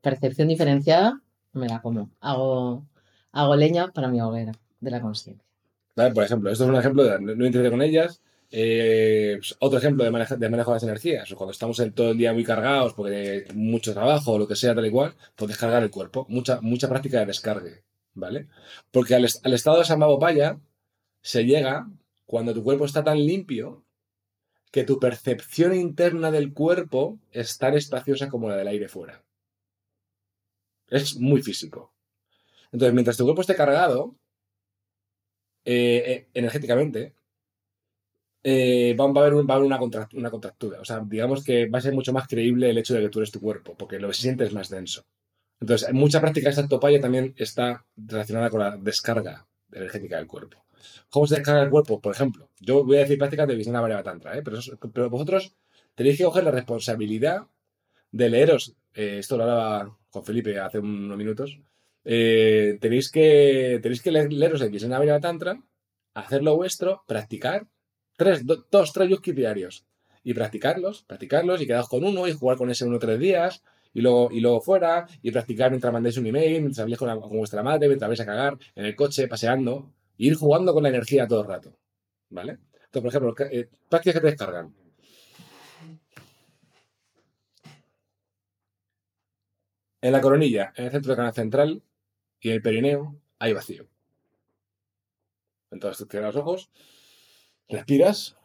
Percepción 0.00 0.48
diferenciada, 0.48 1.20
me 1.52 1.68
la 1.68 1.82
como. 1.82 2.08
Hago, 2.20 2.86
hago 3.30 3.56
leña 3.56 3.88
para 3.92 4.08
mi 4.08 4.22
hoguera 4.22 4.52
de 4.80 4.90
la 4.90 5.02
conciencia. 5.02 5.49
Por 6.14 6.24
ejemplo, 6.24 6.50
esto 6.50 6.64
es 6.64 6.70
un 6.70 6.76
ejemplo 6.76 7.04
de 7.04 7.20
no, 7.20 7.34
no 7.34 7.70
con 7.70 7.82
ellas 7.82 8.20
Eh, 8.52 9.36
pues, 9.38 9.56
otro 9.60 9.78
ejemplo 9.78 10.02
de 10.04 10.10
manejo, 10.10 10.36
de 10.36 10.48
manejo 10.48 10.70
de 10.72 10.76
las 10.76 10.82
energías, 10.82 11.32
cuando 11.34 11.52
estamos 11.52 11.80
todo 11.94 12.10
el 12.10 12.18
día 12.18 12.32
muy 12.32 12.42
cargados 12.44 12.94
porque 12.94 13.46
mucho 13.54 13.92
trabajo 13.94 14.32
o 14.32 14.38
lo 14.38 14.48
que 14.48 14.56
sea, 14.56 14.74
tal 14.74 14.86
y 14.86 14.90
cual, 14.90 15.14
pues 15.36 15.48
descargar 15.50 15.82
el 15.84 15.90
cuerpo. 15.90 16.26
Mucha, 16.28 16.60
mucha 16.60 16.88
práctica 16.88 17.20
de 17.20 17.26
descargue, 17.26 17.84
¿vale? 18.14 18.48
Porque 18.90 19.14
al 19.14 19.24
estado 19.54 19.78
de 19.78 19.84
Samabopaya 19.84 20.58
se 21.22 21.44
llega 21.44 21.88
cuando 22.26 22.52
tu 22.54 22.62
cuerpo 22.64 22.84
está 22.86 23.04
tan 23.04 23.18
limpio 23.18 23.84
que 24.72 24.84
tu 24.84 24.98
percepción 24.98 25.74
interna 25.74 26.30
del 26.30 26.52
cuerpo 26.52 27.18
es 27.32 27.58
tan 27.58 27.74
espaciosa 27.74 28.28
como 28.28 28.48
la 28.48 28.56
del 28.56 28.68
aire 28.68 28.88
fuera. 28.88 29.22
Es 30.88 31.16
muy 31.16 31.42
físico. 31.42 31.92
Entonces, 32.72 32.94
mientras 32.94 33.16
tu 33.16 33.24
cuerpo 33.24 33.40
esté 33.42 33.54
cargado, 33.56 34.16
eh, 35.64 36.02
eh, 36.06 36.28
energéticamente, 36.34 37.14
eh, 38.42 38.96
va, 38.98 39.04
a 39.04 39.08
haber, 39.08 39.34
va 39.48 39.54
a 39.54 39.56
haber 39.56 39.66
una, 39.66 39.78
contract- 39.78 40.14
una 40.14 40.30
contractura. 40.30 40.80
O 40.80 40.84
sea, 40.84 41.00
digamos 41.06 41.44
que 41.44 41.68
va 41.68 41.78
a 41.78 41.82
ser 41.82 41.94
mucho 41.94 42.12
más 42.12 42.26
creíble 42.26 42.70
el 42.70 42.78
hecho 42.78 42.94
de 42.94 43.00
que 43.02 43.08
tú 43.10 43.18
eres 43.20 43.30
tu 43.30 43.40
cuerpo, 43.40 43.74
porque 43.76 43.98
lo 43.98 44.08
que 44.08 44.14
siente 44.14 44.44
es 44.44 44.52
más 44.52 44.68
denso. 44.70 45.04
Entonces, 45.60 45.92
mucha 45.92 46.20
práctica 46.20 46.48
de 46.50 46.56
Sactopaya 46.56 47.00
también 47.00 47.34
está 47.36 47.84
relacionada 47.96 48.50
con 48.50 48.60
la 48.60 48.76
descarga 48.76 49.46
energética 49.72 50.18
del 50.18 50.26
cuerpo. 50.26 50.64
¿Cómo 51.10 51.26
se 51.26 51.36
descarga 51.36 51.62
el 51.62 51.70
cuerpo? 51.70 52.00
Por 52.00 52.14
ejemplo, 52.14 52.50
yo 52.60 52.84
voy 52.84 52.96
a 52.98 53.00
decir 53.00 53.18
prácticas 53.18 53.48
de 53.48 53.56
Visnana 53.56 53.82
Variava 53.82 54.02
Tantra, 54.02 54.36
¿eh? 54.38 54.42
pero, 54.42 54.58
pero 54.92 55.10
vosotros 55.10 55.54
tenéis 55.94 56.18
que 56.18 56.24
coger 56.24 56.44
la 56.44 56.50
responsabilidad 56.52 57.46
de 58.12 58.30
leeros. 58.30 58.74
esto 58.94 59.36
lo 59.36 59.44
hablaba 59.44 59.98
con 60.10 60.24
Felipe 60.24 60.58
hace 60.58 60.78
unos 60.80 61.18
minutos. 61.18 61.60
Eh, 62.04 62.78
tenéis 62.80 63.10
que, 63.10 63.78
tenéis 63.82 64.02
que 64.02 64.10
le- 64.10 64.28
leeros 64.28 64.60
el 64.62 64.70
Variava 64.88 65.20
Tantra, 65.20 65.60
hacerlo 66.14 66.56
vuestro, 66.56 67.02
practicar 67.06 67.66
tres, 68.16 68.44
do- 68.46 68.66
dos, 68.70 68.92
tres 68.92 69.08
yuskis 69.08 69.34
diarios 69.34 69.86
y 70.22 70.34
practicarlos, 70.34 71.04
practicarlos 71.04 71.60
y 71.62 71.66
quedaos 71.66 71.88
con 71.88 72.04
uno 72.04 72.26
y 72.28 72.32
jugar 72.32 72.56
con 72.58 72.70
ese 72.70 72.84
uno 72.84 72.98
tres 72.98 73.18
días 73.18 73.62
y 73.92 74.00
luego, 74.02 74.28
y 74.30 74.40
luego 74.40 74.60
fuera 74.60 75.06
y 75.22 75.30
practicar 75.30 75.70
mientras 75.70 75.92
mandéis 75.92 76.16
un 76.18 76.26
email, 76.26 76.60
mientras 76.60 76.80
habléis 76.80 76.98
con, 76.98 77.28
vuestra 77.30 77.62
madre, 77.62 77.88
mientras 77.88 78.08
vais 78.08 78.20
a 78.20 78.26
cagar, 78.26 78.58
en 78.74 78.84
el 78.84 78.94
coche, 78.94 79.26
paseando, 79.28 79.92
e 80.18 80.26
ir 80.26 80.34
jugando 80.34 80.72
con 80.74 80.82
la 80.82 80.90
energía 80.90 81.26
todo 81.26 81.40
el 81.42 81.48
rato. 81.48 81.76
¿Vale? 82.28 82.58
Entonces, 82.92 83.02
por 83.02 83.06
ejemplo, 83.08 83.46
eh, 83.50 83.68
prácticas 83.88 84.14
que 84.14 84.20
te 84.20 84.26
descargan. 84.26 84.74
En 90.02 90.12
la 90.12 90.20
coronilla, 90.20 90.72
en 90.76 90.84
el 90.86 90.90
centro 90.92 91.08
del 91.10 91.16
canal 91.16 91.34
central 91.34 91.82
y 92.40 92.48
en 92.48 92.54
el 92.56 92.62
perineo 92.62 93.16
hay 93.38 93.52
vacío. 93.52 93.88
Entonces, 95.70 95.98
tú 95.98 96.10
cierras 96.10 96.34
los 96.34 96.42
ojos, 96.42 96.70
respiras 97.68 98.36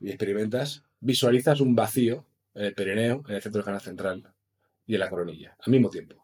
y 0.00 0.08
experimentas, 0.08 0.84
visualizas 1.00 1.60
un 1.60 1.74
vacío 1.74 2.26
en 2.54 2.64
el 2.64 2.74
perineo, 2.74 3.22
en 3.28 3.34
el 3.36 3.42
centro 3.42 3.58
del 3.58 3.64
canal 3.64 3.80
central 3.80 4.34
y 4.86 4.94
en 4.94 5.00
la 5.00 5.10
coronilla, 5.10 5.56
al 5.60 5.70
mismo 5.70 5.90
tiempo. 5.90 6.23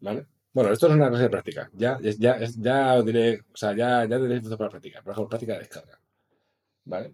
¿Vale? 0.00 0.26
Bueno, 0.52 0.72
esto 0.72 0.86
es 0.86 0.92
una 0.94 1.08
clase 1.08 1.24
de 1.24 1.30
práctica. 1.30 1.70
Ya, 1.74 1.98
ya, 2.00 2.38
ya, 2.58 2.94
os 2.94 3.04
diré, 3.04 3.40
o 3.52 3.56
sea, 3.56 3.74
ya, 3.76 4.04
ya 4.06 4.16
esto 4.16 4.56
para 4.58 4.70
practicar. 4.70 5.02
Por 5.02 5.12
ejemplo, 5.12 5.28
práctica 5.28 5.52
de 5.54 5.58
descarga. 5.60 6.00
¿Vale? 6.84 7.12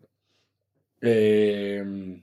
Eh, 1.00 2.22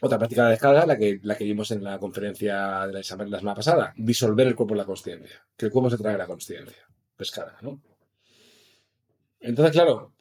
otra 0.00 0.18
práctica 0.18 0.44
de 0.44 0.50
descarga, 0.52 0.86
la 0.86 0.96
que, 0.98 1.18
la 1.22 1.36
que 1.36 1.44
vimos 1.44 1.70
en 1.70 1.82
la 1.82 1.98
conferencia 1.98 2.86
de 2.86 2.92
la, 2.92 3.02
sema- 3.02 3.24
la 3.26 3.38
semana 3.38 3.54
pasada, 3.56 3.94
disolver 3.96 4.46
el 4.46 4.54
cuerpo 4.54 4.74
en 4.74 4.78
la 4.78 4.84
consciencia. 4.84 5.44
Que 5.56 5.66
el 5.66 5.72
cuerpo 5.72 5.90
se 5.90 5.98
trae 5.98 6.18
la 6.18 6.26
consciencia. 6.26 6.86
Descarga, 7.18 7.58
¿no? 7.62 7.80
Entonces, 9.40 9.72
claro, 9.72 10.12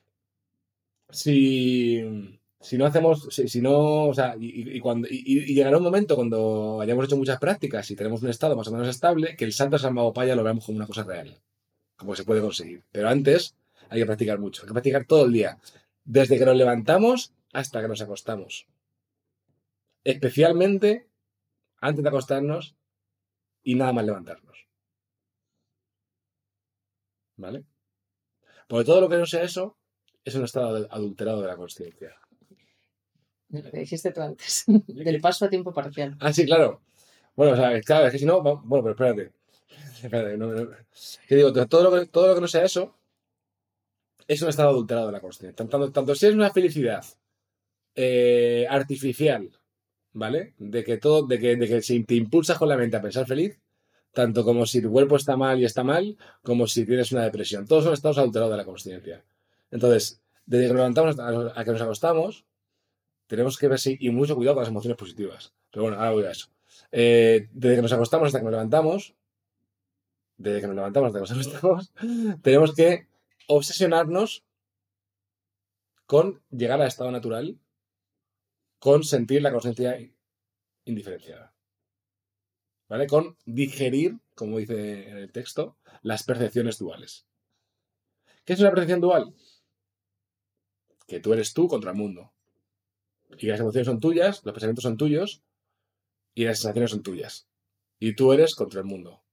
si, 1.09 2.39
si 2.63 2.77
no 2.77 2.85
hacemos, 2.85 3.27
si, 3.29 3.61
no, 3.61 4.07
o 4.07 4.13
sea, 4.13 4.35
y, 4.39 4.79
cuando, 4.79 5.07
y, 5.09 5.53
llegará 5.53 5.77
un 5.77 5.83
momento 5.83 6.15
cuando 6.15 6.79
hayamos 6.79 7.05
hecho 7.05 7.17
muchas 7.17 7.37
prácticas 7.37 7.91
y 7.91 7.95
tenemos 7.95 8.23
un 8.23 8.29
estado 8.29 8.55
más 8.55 8.67
o 8.69 8.71
menos 8.71 8.87
estable, 8.87 9.35
que 9.35 9.43
el 9.43 9.51
salto 9.51 9.75
a 9.75 9.79
Samavopaya 9.79 10.33
lo 10.33 10.43
veamos 10.43 10.65
como 10.65 10.77
una 10.77 10.87
cosa 10.87 11.03
real, 11.03 11.41
como 11.97 12.15
se 12.15 12.23
puede 12.23 12.39
conseguir. 12.39 12.81
Pero 12.89 13.09
antes 13.09 13.55
hay 13.89 13.99
que 13.99 14.05
practicar 14.05 14.39
mucho, 14.39 14.61
hay 14.61 14.67
que 14.67 14.73
practicar 14.73 15.03
todo 15.03 15.25
el 15.25 15.33
día, 15.33 15.57
desde 16.05 16.39
que 16.39 16.45
nos 16.45 16.55
levantamos 16.55 17.33
hasta 17.51 17.81
que 17.81 17.89
nos 17.89 18.01
acostamos. 18.01 18.65
Especialmente 20.05 21.09
antes 21.81 22.01
de 22.01 22.09
acostarnos 22.09 22.75
y 23.61 23.75
nada 23.75 23.91
más 23.91 24.05
levantarnos. 24.05 24.67
¿Vale? 27.35 27.65
Porque 28.69 28.85
todo 28.85 29.01
lo 29.01 29.09
que 29.09 29.17
no 29.17 29.25
sea 29.25 29.43
eso 29.43 29.77
es 30.23 30.35
un 30.35 30.45
estado 30.45 30.87
adulterado 30.89 31.41
de 31.41 31.47
la 31.47 31.57
consciencia. 33.61 33.63
Lo 33.65 33.71
que 33.71 33.79
dijiste 33.79 34.11
tú 34.11 34.21
antes, 34.21 34.63
del 34.87 35.21
paso 35.21 35.45
a 35.45 35.49
tiempo 35.49 35.73
parcial. 35.73 36.15
Ah, 36.19 36.33
sí, 36.33 36.45
claro. 36.45 36.81
Bueno, 37.35 37.53
o 37.53 37.55
sea, 37.55 37.81
claro, 37.81 38.07
es 38.07 38.11
que 38.13 38.19
si 38.19 38.25
no, 38.25 38.41
bueno, 38.41 38.63
pero 38.83 38.91
espérate. 38.91 39.31
Espérate, 40.03 40.37
no, 40.37 40.47
no- 40.47 40.69
que 41.27 41.35
digo, 41.35 41.51
todo 41.67 41.83
lo 41.83 41.91
que, 41.99 42.05
todo 42.07 42.27
lo 42.27 42.35
que 42.35 42.41
no 42.41 42.47
sea 42.47 42.63
eso 42.65 42.95
es 44.27 44.41
un 44.41 44.49
estado 44.49 44.69
adulterado 44.69 45.07
de 45.07 45.13
la 45.13 45.19
consciencia. 45.21 45.55
Tanto, 45.55 45.91
tanto 45.91 46.15
si 46.15 46.27
es 46.27 46.33
una 46.33 46.51
felicidad 46.51 47.03
eh, 47.95 48.65
artificial, 48.69 49.49
¿vale? 50.13 50.53
De 50.57 50.83
que 50.83 50.97
todo, 50.97 51.27
de 51.27 51.39
que, 51.39 51.55
de 51.55 51.67
que 51.67 51.81
si 51.81 52.03
te 52.03 52.15
impulsas 52.15 52.57
con 52.57 52.69
la 52.69 52.77
mente 52.77 52.97
a 52.97 53.01
pensar 53.01 53.25
feliz, 53.27 53.59
tanto 54.13 54.43
como 54.43 54.65
si 54.65 54.81
tu 54.81 54.91
cuerpo 54.91 55.15
está 55.17 55.37
mal 55.37 55.59
y 55.59 55.65
está 55.65 55.83
mal, 55.83 56.17
como 56.43 56.67
si 56.67 56.85
tienes 56.85 57.11
una 57.11 57.23
depresión. 57.23 57.67
Todos 57.67 57.83
son 57.85 57.93
estados 57.93 58.17
alterados 58.19 58.51
de 58.53 58.57
la 58.57 58.65
consciencia. 58.65 59.23
Entonces, 59.71 60.21
desde 60.45 60.65
que 60.65 60.69
nos 60.73 60.77
levantamos 60.77 61.17
a 61.19 61.65
que 61.65 61.71
nos 61.71 61.81
acostamos, 61.81 62.45
tenemos 63.35 63.57
que 63.57 63.67
ver 63.67 63.79
si, 63.79 63.97
y 63.99 64.09
mucho 64.09 64.35
cuidado 64.35 64.55
con 64.55 64.63
las 64.63 64.69
emociones 64.69 64.97
positivas. 64.97 65.53
Pero 65.71 65.83
bueno, 65.83 65.97
ahora 65.97 66.11
voy 66.11 66.25
a 66.25 66.31
eso. 66.31 66.49
Eh, 66.91 67.49
desde 67.51 67.77
que 67.77 67.81
nos 67.81 67.93
acostamos 67.93 68.27
hasta 68.27 68.39
que 68.39 68.43
nos 68.43 68.51
levantamos, 68.51 69.15
desde 70.37 70.61
que 70.61 70.67
nos 70.67 70.75
levantamos 70.75 71.07
hasta 71.07 71.33
que 71.33 71.37
nos 71.37 71.47
acostamos, 71.47 71.93
tenemos 72.43 72.75
que 72.75 73.07
obsesionarnos 73.47 74.43
con 76.05 76.41
llegar 76.51 76.79
al 76.79 76.87
estado 76.87 77.09
natural, 77.09 77.57
con 78.77 79.03
sentir 79.03 79.41
la 79.41 79.51
conciencia 79.51 79.97
indiferenciada. 80.85 81.53
¿Vale? 82.87 83.07
Con 83.07 83.37
digerir, 83.45 84.19
como 84.35 84.59
dice 84.59 85.09
en 85.09 85.17
el 85.17 85.31
texto, 85.31 85.77
las 86.03 86.23
percepciones 86.23 86.77
duales. 86.77 87.25
¿Qué 88.45 88.53
es 88.53 88.59
una 88.59 88.69
percepción 88.69 89.01
dual? 89.01 89.33
Que 91.07 91.19
tú 91.19 91.33
eres 91.33 91.53
tú 91.53 91.67
contra 91.67 91.91
el 91.91 91.97
mundo. 91.97 92.31
Y 93.39 93.47
las 93.47 93.59
emociones 93.59 93.87
son 93.87 93.99
tuyas, 93.99 94.41
los 94.43 94.53
pensamientos 94.53 94.83
son 94.83 94.97
tuyos 94.97 95.43
y 96.35 96.45
las 96.45 96.59
sensaciones 96.59 96.91
son 96.91 97.03
tuyas. 97.03 97.47
Y 97.99 98.15
tú 98.15 98.33
eres 98.33 98.55
contra 98.55 98.81
el 98.81 98.87
mundo. 98.87 99.23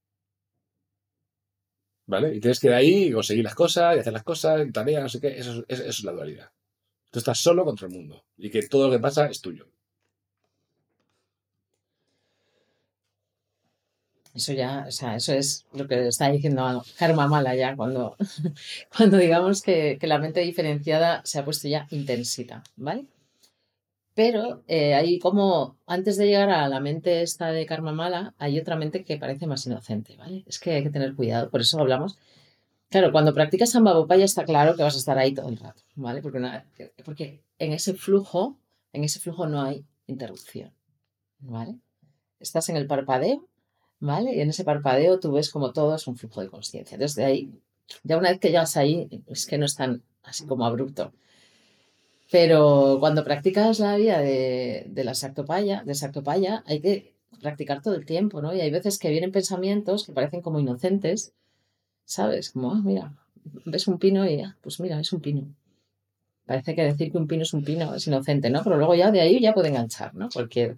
¿Vale? 2.05 2.35
Y 2.35 2.39
tienes 2.39 2.59
que 2.59 2.67
ir 2.67 2.73
ahí 2.73 3.03
y 3.05 3.11
conseguir 3.11 3.43
las 3.43 3.55
cosas 3.55 3.95
y 3.95 3.99
hacer 3.99 4.13
las 4.13 4.23
cosas, 4.23 4.67
y 4.67 4.71
tareas, 4.71 5.01
no 5.03 5.09
sé 5.09 5.19
qué. 5.21 5.29
Eso, 5.39 5.63
es- 5.67 5.79
eso 5.79 5.89
es 5.89 6.03
la 6.03 6.11
dualidad. 6.11 6.51
Tú 7.11 7.19
estás 7.19 7.39
solo 7.39 7.65
contra 7.65 7.87
el 7.87 7.93
mundo. 7.93 8.25
Y 8.37 8.49
que 8.51 8.63
todo 8.67 8.87
lo 8.87 8.93
que 8.93 8.99
pasa 8.99 9.27
es 9.27 9.41
tuyo. 9.41 9.67
Eso 14.33 14.51
ya, 14.53 14.85
o 14.87 14.91
sea, 14.91 15.15
eso 15.15 15.33
es 15.33 15.65
lo 15.73 15.87
que 15.87 16.07
está 16.07 16.29
diciendo 16.31 16.83
Karma 16.97 17.27
Mala 17.27 17.55
ya, 17.55 17.75
cuando, 17.75 18.15
cuando 18.97 19.17
digamos 19.17 19.61
que, 19.61 19.97
que 19.99 20.07
la 20.07 20.19
mente 20.19 20.39
diferenciada 20.41 21.21
se 21.25 21.39
ha 21.39 21.45
puesto 21.45 21.67
ya 21.69 21.87
intensita, 21.91 22.63
¿vale? 22.77 23.05
Pero 24.13 24.63
eh, 24.67 24.93
hay 24.93 25.19
como, 25.19 25.77
antes 25.87 26.17
de 26.17 26.27
llegar 26.27 26.49
a 26.49 26.67
la 26.67 26.79
mente 26.79 27.21
esta 27.21 27.51
de 27.51 27.65
Karma 27.65 27.93
Mala, 27.93 28.33
hay 28.37 28.59
otra 28.59 28.75
mente 28.75 29.03
que 29.03 29.17
parece 29.17 29.47
más 29.47 29.65
inocente, 29.65 30.17
¿vale? 30.17 30.43
Es 30.47 30.59
que 30.59 30.71
hay 30.71 30.83
que 30.83 30.89
tener 30.89 31.15
cuidado, 31.15 31.49
por 31.49 31.61
eso 31.61 31.79
hablamos. 31.79 32.17
Claro, 32.89 33.13
cuando 33.13 33.33
practicas 33.33 33.71
Sambhavopaya 33.71 34.25
está 34.25 34.43
claro 34.43 34.75
que 34.75 34.83
vas 34.83 34.95
a 34.95 34.99
estar 34.99 35.17
ahí 35.17 35.33
todo 35.33 35.47
el 35.47 35.57
rato, 35.57 35.81
¿vale? 35.95 36.21
Porque, 36.21 36.41
porque 37.05 37.41
en 37.57 37.71
ese 37.71 37.93
flujo, 37.93 38.57
en 38.91 39.05
ese 39.05 39.19
flujo 39.19 39.47
no 39.47 39.61
hay 39.61 39.85
interrupción, 40.07 40.73
¿vale? 41.39 41.77
Estás 42.39 42.67
en 42.67 42.75
el 42.75 42.87
parpadeo 42.87 43.47
¿vale? 44.01 44.35
Y 44.35 44.41
en 44.41 44.49
ese 44.49 44.65
parpadeo 44.65 45.19
tú 45.19 45.31
ves 45.31 45.49
como 45.49 45.71
todo 45.71 45.95
es 45.95 46.07
un 46.07 46.17
flujo 46.17 46.41
de 46.41 46.49
conciencia. 46.49 46.95
Entonces, 46.95 47.15
de 47.15 47.25
ahí, 47.25 47.61
ya 48.03 48.17
una 48.17 48.31
vez 48.31 48.39
que 48.39 48.49
llegas 48.49 48.75
ahí, 48.75 49.23
es 49.27 49.45
que 49.45 49.57
no 49.57 49.65
es 49.65 49.75
tan 49.75 50.03
así 50.23 50.45
como 50.45 50.65
abrupto. 50.65 51.13
Pero 52.31 52.97
cuando 53.01 53.25
practicas 53.25 53.79
la 53.79 53.97
vía 53.97 54.19
de, 54.19 54.85
de 54.87 55.03
la 55.03 55.13
Sartopaya, 55.13 55.83
de 55.85 55.93
Sartopaya, 55.93 56.63
hay 56.65 56.79
que 56.79 57.13
practicar 57.41 57.81
todo 57.81 57.95
el 57.95 58.05
tiempo, 58.05 58.41
¿no? 58.41 58.55
Y 58.55 58.61
hay 58.61 58.71
veces 58.71 58.97
que 58.99 59.09
vienen 59.09 59.33
pensamientos 59.33 60.05
que 60.05 60.13
parecen 60.13 60.41
como 60.41 60.59
inocentes, 60.59 61.33
¿sabes? 62.05 62.51
Como, 62.51 62.71
ah, 62.71 62.81
mira, 62.83 63.13
ves 63.65 63.87
un 63.87 63.99
pino 63.99 64.25
y, 64.29 64.39
ah, 64.39 64.55
pues 64.61 64.79
mira, 64.79 64.97
es 64.99 65.11
un 65.11 65.19
pino. 65.19 65.43
Parece 66.45 66.73
que 66.73 66.83
decir 66.83 67.11
que 67.11 67.17
un 67.17 67.27
pino 67.27 67.43
es 67.43 67.53
un 67.53 67.65
pino 67.65 67.93
es 67.95 68.07
inocente, 68.07 68.49
¿no? 68.49 68.63
Pero 68.63 68.77
luego 68.77 68.95
ya 68.95 69.11
de 69.11 69.21
ahí 69.21 69.41
ya 69.41 69.53
puede 69.53 69.67
enganchar, 69.67 70.15
¿no? 70.15 70.29
Porque, 70.33 70.75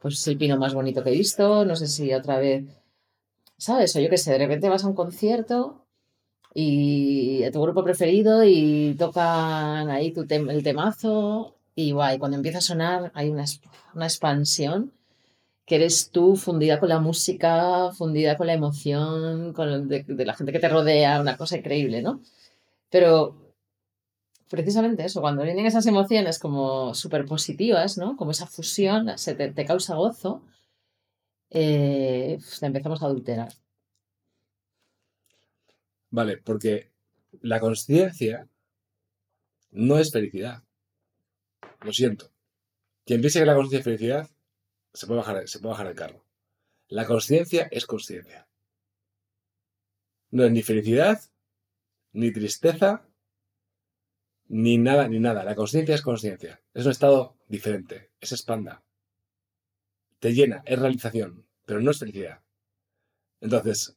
pues 0.00 0.14
es 0.14 0.26
el 0.28 0.38
pino 0.38 0.56
más 0.56 0.72
bonito 0.72 1.02
que 1.02 1.10
he 1.10 1.18
visto, 1.18 1.64
no 1.64 1.74
sé 1.74 1.88
si 1.88 2.14
otra 2.14 2.38
vez, 2.38 2.64
¿sabes? 3.56 3.96
O 3.96 4.00
yo 4.00 4.08
qué 4.08 4.18
sé, 4.18 4.32
de 4.32 4.38
repente 4.38 4.68
vas 4.68 4.84
a 4.84 4.88
un 4.88 4.94
concierto 4.94 5.81
y 6.54 7.50
tu 7.50 7.62
grupo 7.62 7.84
preferido 7.84 8.44
y 8.44 8.94
tocan 8.98 9.90
ahí 9.90 10.12
el 10.16 10.62
temazo 10.62 11.56
y 11.74 11.92
guay, 11.92 12.18
cuando 12.18 12.36
empieza 12.36 12.58
a 12.58 12.62
sonar 12.62 13.12
hay 13.14 13.30
una, 13.30 13.44
una 13.94 14.06
expansión 14.06 14.92
que 15.66 15.76
eres 15.76 16.10
tú 16.10 16.36
fundida 16.36 16.80
con 16.80 16.88
la 16.88 17.00
música, 17.00 17.90
fundida 17.92 18.36
con 18.36 18.46
la 18.48 18.54
emoción, 18.54 19.52
con 19.52 19.88
de, 19.88 20.04
la 20.24 20.34
gente 20.34 20.52
que 20.52 20.58
te 20.58 20.68
rodea, 20.68 21.20
una 21.20 21.36
cosa 21.36 21.56
increíble, 21.56 22.02
¿no? 22.02 22.20
Pero 22.90 23.54
precisamente 24.50 25.04
eso, 25.04 25.20
cuando 25.20 25.44
vienen 25.44 25.66
esas 25.66 25.86
emociones 25.86 26.38
como 26.38 26.94
súper 26.94 27.24
positivas, 27.26 27.96
¿no? 27.98 28.16
Como 28.16 28.32
esa 28.32 28.46
fusión, 28.46 29.16
se 29.18 29.34
te, 29.34 29.52
te 29.52 29.64
causa 29.64 29.94
gozo, 29.94 30.42
eh, 31.50 32.38
pues 32.40 32.62
empezamos 32.62 33.02
a 33.02 33.06
adulterar. 33.06 33.52
Vale, 36.12 36.36
porque 36.36 36.92
la 37.40 37.58
conciencia 37.58 38.46
no 39.70 39.98
es 39.98 40.12
felicidad. 40.12 40.62
Lo 41.80 41.92
siento. 41.92 42.30
Quien 43.06 43.20
piense 43.22 43.40
que 43.40 43.46
la 43.46 43.54
conciencia 43.54 43.78
es 43.78 43.84
felicidad, 43.84 44.30
se 44.92 45.06
puede 45.06 45.20
bajar, 45.20 45.48
se 45.48 45.58
puede 45.58 45.72
bajar 45.72 45.86
el 45.86 45.94
carro. 45.94 46.24
La 46.88 47.06
conciencia 47.06 47.66
es 47.70 47.86
conciencia. 47.86 48.46
No 50.30 50.44
es 50.44 50.52
ni 50.52 50.62
felicidad, 50.62 51.18
ni 52.12 52.30
tristeza, 52.30 53.08
ni 54.48 54.76
nada, 54.76 55.08
ni 55.08 55.18
nada. 55.18 55.44
La 55.44 55.54
conciencia 55.54 55.94
es 55.94 56.02
conciencia. 56.02 56.60
Es 56.74 56.84
un 56.84 56.92
estado 56.92 57.38
diferente. 57.48 58.10
Es 58.20 58.32
expanda. 58.32 58.84
Te 60.18 60.34
llena, 60.34 60.62
es 60.66 60.78
realización, 60.78 61.46
pero 61.64 61.80
no 61.80 61.90
es 61.90 61.98
felicidad. 61.98 62.42
Entonces, 63.40 63.96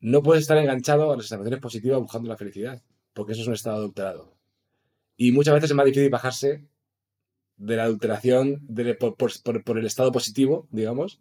no 0.00 0.22
puedes 0.22 0.42
estar 0.42 0.58
enganchado 0.58 1.12
a 1.12 1.16
las 1.16 1.26
sensaciones 1.26 1.60
positivas 1.60 2.00
buscando 2.00 2.28
la 2.28 2.36
felicidad, 2.36 2.82
porque 3.12 3.32
eso 3.32 3.42
es 3.42 3.48
un 3.48 3.54
estado 3.54 3.76
adulterado. 3.76 4.34
Y 5.16 5.32
muchas 5.32 5.54
veces 5.54 5.70
es 5.70 5.76
más 5.76 5.84
difícil 5.84 6.08
bajarse 6.08 6.66
de 7.56 7.76
la 7.76 7.84
adulteración 7.84 8.66
por, 9.18 9.78
el 9.78 9.86
estado 9.86 10.10
positivo, 10.10 10.66
digamos, 10.70 11.20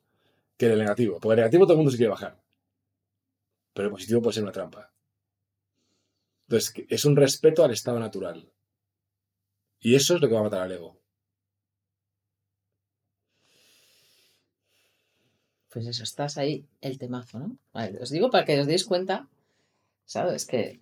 que 0.58 0.70
del 0.70 0.80
negativo. 0.80 1.20
Porque 1.20 1.34
el 1.34 1.40
negativo 1.40 1.66
todo 1.66 1.74
el 1.74 1.78
mundo 1.80 1.92
se 1.92 1.98
quiere 1.98 2.12
bajar. 2.12 2.42
Pero 3.74 3.90
el 3.90 3.92
positivo 3.92 4.22
puede 4.22 4.36
ser 4.36 4.44
una 4.44 4.54
trampa. 4.54 4.94
Entonces, 6.48 6.74
es 6.88 7.04
un 7.04 7.18
respeto 7.18 7.66
al 7.66 7.72
estado 7.72 8.00
natural. 8.00 8.50
Y 9.82 9.96
eso 9.96 10.16
es 10.16 10.22
lo 10.22 10.28
que 10.28 10.34
va 10.34 10.40
a 10.40 10.44
matar 10.44 10.62
al 10.62 10.72
ego. 10.72 10.99
Pues 15.70 15.86
eso, 15.86 16.04
estás 16.04 16.38
ahí 16.38 16.66
el 16.82 16.98
temazo, 16.98 17.40
¿no? 17.40 17.58
os 18.02 18.10
digo 18.10 18.30
para 18.30 18.46
que 18.46 18.60
os 18.60 18.68
deis 18.68 18.86
cuenta, 18.86 19.28
¿sabes? 20.06 20.46
Que 20.46 20.82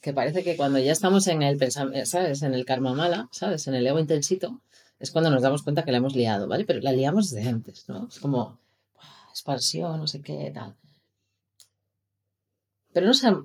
que 0.00 0.12
parece 0.12 0.42
que 0.42 0.56
cuando 0.56 0.78
ya 0.78 0.92
estamos 0.92 1.26
en 1.26 1.42
el 1.42 1.56
pensamiento, 1.58 2.06
¿sabes? 2.06 2.42
En 2.42 2.54
el 2.54 2.64
karma 2.64 2.94
mala, 2.94 3.28
¿sabes? 3.32 3.66
En 3.66 3.74
el 3.74 3.86
ego 3.86 3.98
intensito, 3.98 4.60
es 4.98 5.10
cuando 5.10 5.30
nos 5.30 5.42
damos 5.42 5.62
cuenta 5.62 5.84
que 5.84 5.92
la 5.92 5.98
hemos 5.98 6.16
liado, 6.16 6.48
¿vale? 6.48 6.64
Pero 6.64 6.80
la 6.80 6.92
liamos 6.92 7.30
desde 7.30 7.48
antes, 7.48 7.88
¿no? 7.88 8.08
Es 8.08 8.18
como 8.18 8.58
expansión, 9.30 9.98
no 9.98 10.06
sé 10.06 10.22
qué, 10.22 10.50
tal. 10.54 10.74
Pero 12.92 13.06
no 13.06 13.12
esa, 13.12 13.44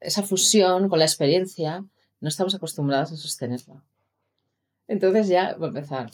esa 0.00 0.22
fusión 0.22 0.88
con 0.88 0.98
la 0.98 1.04
experiencia, 1.04 1.84
no 2.20 2.28
estamos 2.28 2.54
acostumbrados 2.54 3.12
a 3.12 3.16
sostenerla. 3.16 3.82
Entonces 4.88 5.28
ya 5.28 5.56
va 5.56 5.66
a 5.66 5.68
empezar. 5.68 6.10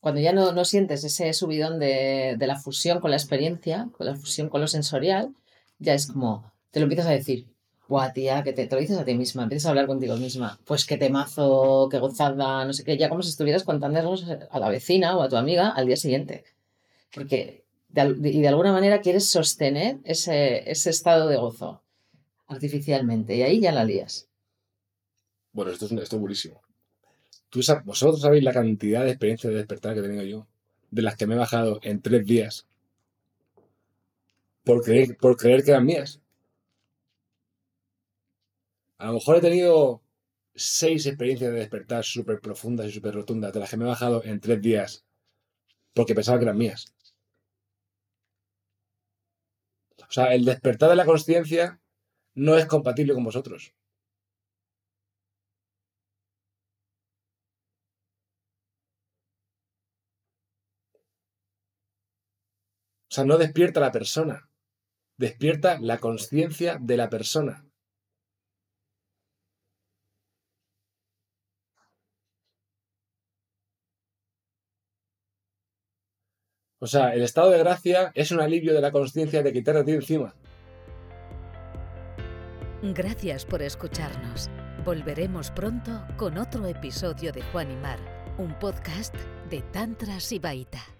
Cuando 0.00 0.20
ya 0.20 0.32
no, 0.32 0.52
no 0.52 0.64
sientes 0.64 1.04
ese 1.04 1.32
subidón 1.32 1.78
de, 1.78 2.36
de 2.38 2.46
la 2.46 2.56
fusión 2.56 3.00
con 3.00 3.10
la 3.10 3.16
experiencia, 3.16 3.88
con 3.96 4.06
la 4.06 4.14
fusión 4.14 4.48
con 4.48 4.60
lo 4.60 4.68
sensorial, 4.68 5.34
ya 5.78 5.94
es 5.94 6.06
como, 6.06 6.52
te 6.70 6.80
lo 6.80 6.84
empiezas 6.84 7.06
a 7.06 7.12
decir, 7.12 7.46
Buah, 7.88 8.12
tía, 8.12 8.42
que 8.42 8.52
te, 8.52 8.68
lo 8.68 8.78
dices 8.78 8.98
a 8.98 9.04
ti 9.04 9.14
misma, 9.14 9.44
empiezas 9.44 9.66
a 9.66 9.70
hablar 9.70 9.86
contigo 9.86 10.14
misma. 10.18 10.60
Pues 10.66 10.84
qué 10.84 10.98
temazo, 10.98 11.88
qué 11.90 11.98
gozada, 11.98 12.66
no 12.66 12.74
sé 12.74 12.84
qué, 12.84 12.98
ya 12.98 13.08
como 13.08 13.22
si 13.22 13.30
estuvieras 13.30 13.64
contándonos 13.64 14.26
a 14.50 14.58
la 14.58 14.68
vecina 14.68 15.16
o 15.16 15.22
a 15.22 15.28
tu 15.30 15.36
amiga 15.36 15.70
al 15.70 15.86
día 15.86 15.96
siguiente. 15.96 16.44
Porque, 17.14 17.64
y 17.94 18.40
de 18.42 18.48
alguna 18.48 18.72
manera 18.72 19.00
quieres 19.00 19.30
sostener 19.30 20.00
ese, 20.04 20.70
ese 20.70 20.90
estado 20.90 21.28
de 21.28 21.38
gozo 21.38 21.82
artificialmente, 22.46 23.36
y 23.36 23.42
ahí 23.42 23.60
ya 23.60 23.72
la 23.72 23.84
lías. 23.84 24.28
Bueno, 25.52 25.70
esto 25.70 25.86
es, 25.86 25.92
esto 25.92 26.16
es 26.16 26.20
buenísimo. 26.20 26.60
¿Tú, 27.50 27.60
vosotros 27.84 28.20
sabéis 28.20 28.44
la 28.44 28.52
cantidad 28.52 29.04
de 29.04 29.10
experiencias 29.10 29.52
de 29.52 29.58
despertar 29.58 29.94
que 29.94 30.00
he 30.00 30.02
tenido 30.02 30.24
yo, 30.24 30.46
de 30.90 31.02
las 31.02 31.16
que 31.16 31.26
me 31.26 31.34
he 31.34 31.38
bajado 31.38 31.80
en 31.82 32.02
tres 32.02 32.26
días, 32.26 32.66
por 34.64 34.82
creer, 34.82 35.16
por 35.16 35.36
creer 35.36 35.64
que 35.64 35.70
eran 35.70 35.86
mías. 35.86 36.20
A 38.98 39.06
lo 39.06 39.14
mejor 39.14 39.36
he 39.36 39.40
tenido 39.40 40.02
seis 40.54 41.06
experiencias 41.06 41.52
de 41.52 41.58
despertar 41.58 42.04
súper 42.04 42.40
profundas 42.40 42.86
y 42.86 42.92
súper 42.92 43.14
rotundas, 43.14 43.52
de 43.52 43.60
las 43.60 43.70
que 43.70 43.76
me 43.76 43.84
he 43.84 43.88
bajado 43.88 44.22
en 44.24 44.40
tres 44.40 44.60
días 44.60 45.04
porque 45.94 46.14
pensaba 46.14 46.38
que 46.38 46.44
eran 46.44 46.56
mías. 46.56 46.94
O 50.00 50.12
sea, 50.12 50.32
el 50.34 50.44
despertar 50.44 50.90
de 50.90 50.96
la 50.96 51.04
conciencia 51.04 51.80
no 52.34 52.56
es 52.56 52.66
compatible 52.66 53.14
con 53.14 53.24
vosotros. 53.24 53.74
O 63.10 63.14
sea, 63.14 63.24
no 63.24 63.38
despierta 63.38 63.80
la 63.80 63.90
persona, 63.90 64.50
despierta 65.16 65.78
la 65.80 65.98
conciencia 65.98 66.78
de 66.80 66.96
la 66.96 67.08
persona. 67.08 67.64
O 76.80 76.86
sea, 76.86 77.12
el 77.14 77.22
estado 77.22 77.50
de 77.50 77.58
gracia 77.58 78.12
es 78.14 78.30
un 78.30 78.40
alivio 78.40 78.72
de 78.72 78.80
la 78.80 78.92
conciencia 78.92 79.42
de 79.42 79.52
quitarte 79.52 79.80
a 79.80 79.84
ti 79.84 79.92
encima. 79.92 80.34
Gracias 82.82 83.44
por 83.44 83.62
escucharnos. 83.62 84.48
Volveremos 84.84 85.50
pronto 85.50 86.06
con 86.16 86.38
otro 86.38 86.66
episodio 86.66 87.32
de 87.32 87.42
Juan 87.42 87.72
y 87.72 87.76
Mar, 87.76 87.98
un 88.38 88.56
podcast 88.60 89.14
de 89.50 89.62
Tantra 89.62 90.20
Sibaita. 90.20 90.97